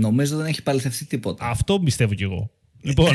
Νομίζω 0.00 0.36
δεν 0.36 0.46
έχει 0.46 0.62
παληθευτεί 0.62 1.04
τίποτα. 1.04 1.48
Αυτό 1.48 1.80
πιστεύω 1.80 2.14
κι 2.14 2.22
εγώ. 2.22 2.50
λοιπόν. 2.80 3.14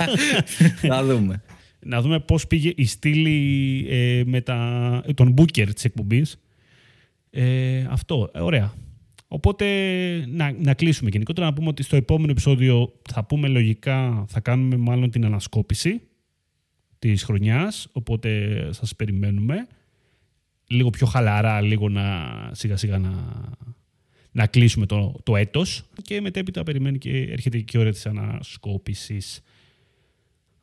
να 0.82 1.04
δούμε. 1.04 1.42
Να 1.80 2.00
δούμε 2.00 2.20
πώς 2.20 2.46
πήγε 2.46 2.72
η 2.76 2.84
στήλη 2.84 3.86
ε, 3.88 4.22
με 4.26 4.40
τα, 4.40 5.02
τον 5.14 5.34
booker 5.38 5.74
της 5.74 5.84
εκπομπής. 5.84 6.40
Ε, 7.30 7.86
αυτό. 7.88 8.30
Ε, 8.34 8.40
ωραία. 8.40 8.74
Οπότε 9.32 9.66
να, 10.28 10.52
να 10.52 10.74
κλείσουμε 10.74 11.10
γενικότερα 11.10 11.46
να 11.46 11.52
πούμε 11.52 11.68
ότι 11.68 11.82
στο 11.82 11.96
επόμενο 11.96 12.30
επεισόδιο 12.30 12.92
θα 13.10 13.24
πούμε 13.24 13.48
λογικά, 13.48 14.24
θα 14.28 14.40
κάνουμε 14.40 14.76
μάλλον 14.76 15.10
την 15.10 15.24
ανασκόπηση 15.24 16.00
της 16.98 17.22
χρονιάς, 17.22 17.88
οπότε 17.92 18.58
σας 18.72 18.96
περιμένουμε. 18.96 19.66
Λίγο 20.66 20.90
πιο 20.90 21.06
χαλαρά, 21.06 21.60
λίγο 21.60 21.88
να 21.88 22.04
σιγά 22.52 22.76
σιγά 22.76 22.98
να, 22.98 23.10
να 24.32 24.46
κλείσουμε 24.46 24.86
το, 24.86 25.20
το 25.22 25.36
έτος 25.36 25.84
και 26.02 26.20
μετέπειτα 26.20 26.62
περιμένει 26.62 26.98
και 26.98 27.10
έρχεται 27.10 27.58
και 27.58 27.78
η 27.78 27.80
ώρα 27.80 27.90
της 27.90 28.06
ανασκόπησης. 28.06 29.42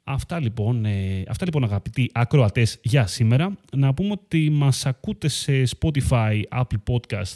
Αυτά 0.04 0.40
λοιπόν, 0.40 0.86
ε, 0.86 1.24
αυτά 1.28 1.46
λοιπόν 1.46 1.64
αγαπητοί 1.64 2.10
ακροατές 2.14 2.80
για 2.84 3.08
σήμερα. 3.08 3.58
Να 3.76 3.94
πούμε 3.94 4.12
ότι 4.12 4.50
μας 4.50 4.86
ακούτε 4.86 5.28
σε 5.28 5.64
Spotify, 5.80 6.42
Apple 6.50 6.82
Podcast, 6.90 7.36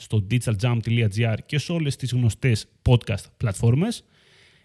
στο 0.00 0.26
digitaljump.gr 0.30 1.36
και 1.46 1.58
σε 1.58 1.72
όλες 1.72 1.96
τις 1.96 2.12
γνωστές 2.12 2.66
podcast 2.88 3.24
πλατφόρμες. 3.36 4.04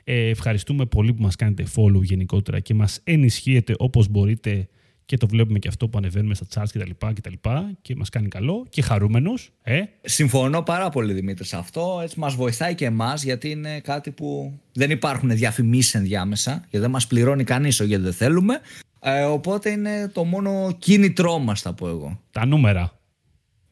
Ε, 0.03 0.29
ευχαριστούμε 0.29 0.85
πολύ 0.85 1.13
που 1.13 1.21
μας 1.21 1.35
κάνετε 1.35 1.65
follow 1.75 2.01
γενικότερα 2.01 2.59
και 2.59 2.73
μας 2.73 2.99
ενισχύετε 3.03 3.73
όπως 3.77 4.07
μπορείτε 4.07 4.67
και 5.05 5.17
το 5.17 5.27
βλέπουμε 5.27 5.59
και 5.59 5.67
αυτό 5.67 5.87
που 5.87 5.97
ανεβαίνουμε 5.97 6.35
στα 6.35 6.45
charts 6.53 6.67
κτλ. 6.73 6.89
Και, 7.13 7.21
και, 7.21 7.37
και 7.81 7.95
μας 7.95 8.09
κάνει 8.09 8.27
καλό 8.27 8.65
και 8.69 8.81
χαρούμενος. 8.81 9.51
Ε. 9.63 9.81
Συμφωνώ 10.01 10.61
πάρα 10.61 10.89
πολύ 10.89 11.13
Δημήτρης 11.13 11.47
σε 11.47 11.57
αυτό. 11.57 11.99
Έτσι 12.03 12.19
μας 12.19 12.35
βοηθάει 12.35 12.75
και 12.75 12.85
εμάς 12.85 13.23
γιατί 13.23 13.49
είναι 13.49 13.79
κάτι 13.79 14.11
που 14.11 14.59
δεν 14.73 14.89
υπάρχουν 14.89 15.29
διαφημίσεις 15.29 15.95
ενδιάμεσα 15.95 16.51
γιατί 16.51 16.77
δεν 16.77 16.89
μας 16.89 17.07
πληρώνει 17.07 17.43
κανείς 17.43 17.75
γιατί 17.79 18.03
δεν 18.03 18.13
θέλουμε. 18.13 18.59
Ε, 18.99 19.23
οπότε 19.23 19.69
είναι 19.69 20.07
το 20.13 20.23
μόνο 20.23 20.75
κίνητρό 20.79 21.39
μας 21.39 21.61
θα 21.61 21.73
πω 21.73 21.87
εγώ. 21.87 22.19
Τα 22.31 22.45
νούμερα. 22.45 22.99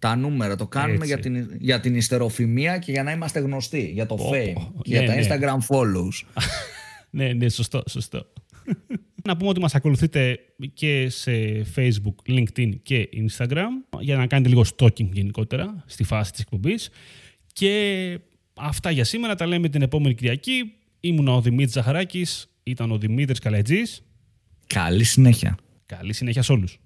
Τα 0.03 0.15
νούμερα. 0.15 0.55
Το 0.55 0.67
κάνουμε 0.67 1.05
για 1.05 1.19
την, 1.19 1.49
για 1.59 1.79
την 1.79 1.95
ιστεροφημία 1.95 2.77
και 2.77 2.91
για 2.91 3.03
να 3.03 3.11
είμαστε 3.11 3.39
γνωστοί. 3.39 3.91
Για 3.93 4.05
το 4.05 4.29
fame. 4.31 4.57
Oh, 4.57 4.81
για 4.83 5.01
ναι, 5.01 5.07
τα 5.07 5.15
ναι. 5.15 5.21
Instagram 5.21 5.57
follows. 5.75 6.43
ναι, 7.09 7.33
ναι, 7.33 7.49
σωστό, 7.49 7.83
σωστό. 7.89 8.25
να 9.23 9.37
πούμε 9.37 9.49
ότι 9.49 9.59
μας 9.59 9.75
ακολουθείτε 9.75 10.39
και 10.73 11.09
σε 11.09 11.31
Facebook, 11.75 12.31
LinkedIn 12.31 12.69
και 12.83 13.09
Instagram 13.13 13.99
για 13.99 14.17
να 14.17 14.27
κάνετε 14.27 14.49
λίγο 14.49 14.63
stalking 14.75 15.09
γενικότερα 15.11 15.83
στη 15.85 16.03
φάση 16.03 16.31
της 16.31 16.41
εκπομπής. 16.41 16.89
Και 17.53 18.19
αυτά 18.53 18.91
για 18.91 19.03
σήμερα 19.03 19.35
τα 19.35 19.45
λέμε 19.45 19.69
την 19.69 19.81
επόμενη 19.81 20.15
Κυριακή. 20.15 20.73
Ήμουν 20.99 21.27
ο 21.27 21.41
Δημήτρης 21.41 21.73
Ζαχαράκης, 21.73 22.49
ήταν 22.63 22.91
ο 22.91 22.97
Δημήτρης 22.97 23.39
Καλετζής. 23.39 24.03
Καλή 24.67 25.03
συνέχεια. 25.03 25.57
Καλή 25.85 26.13
συνέχεια 26.13 26.41
σε 26.41 26.51
όλους. 26.51 26.79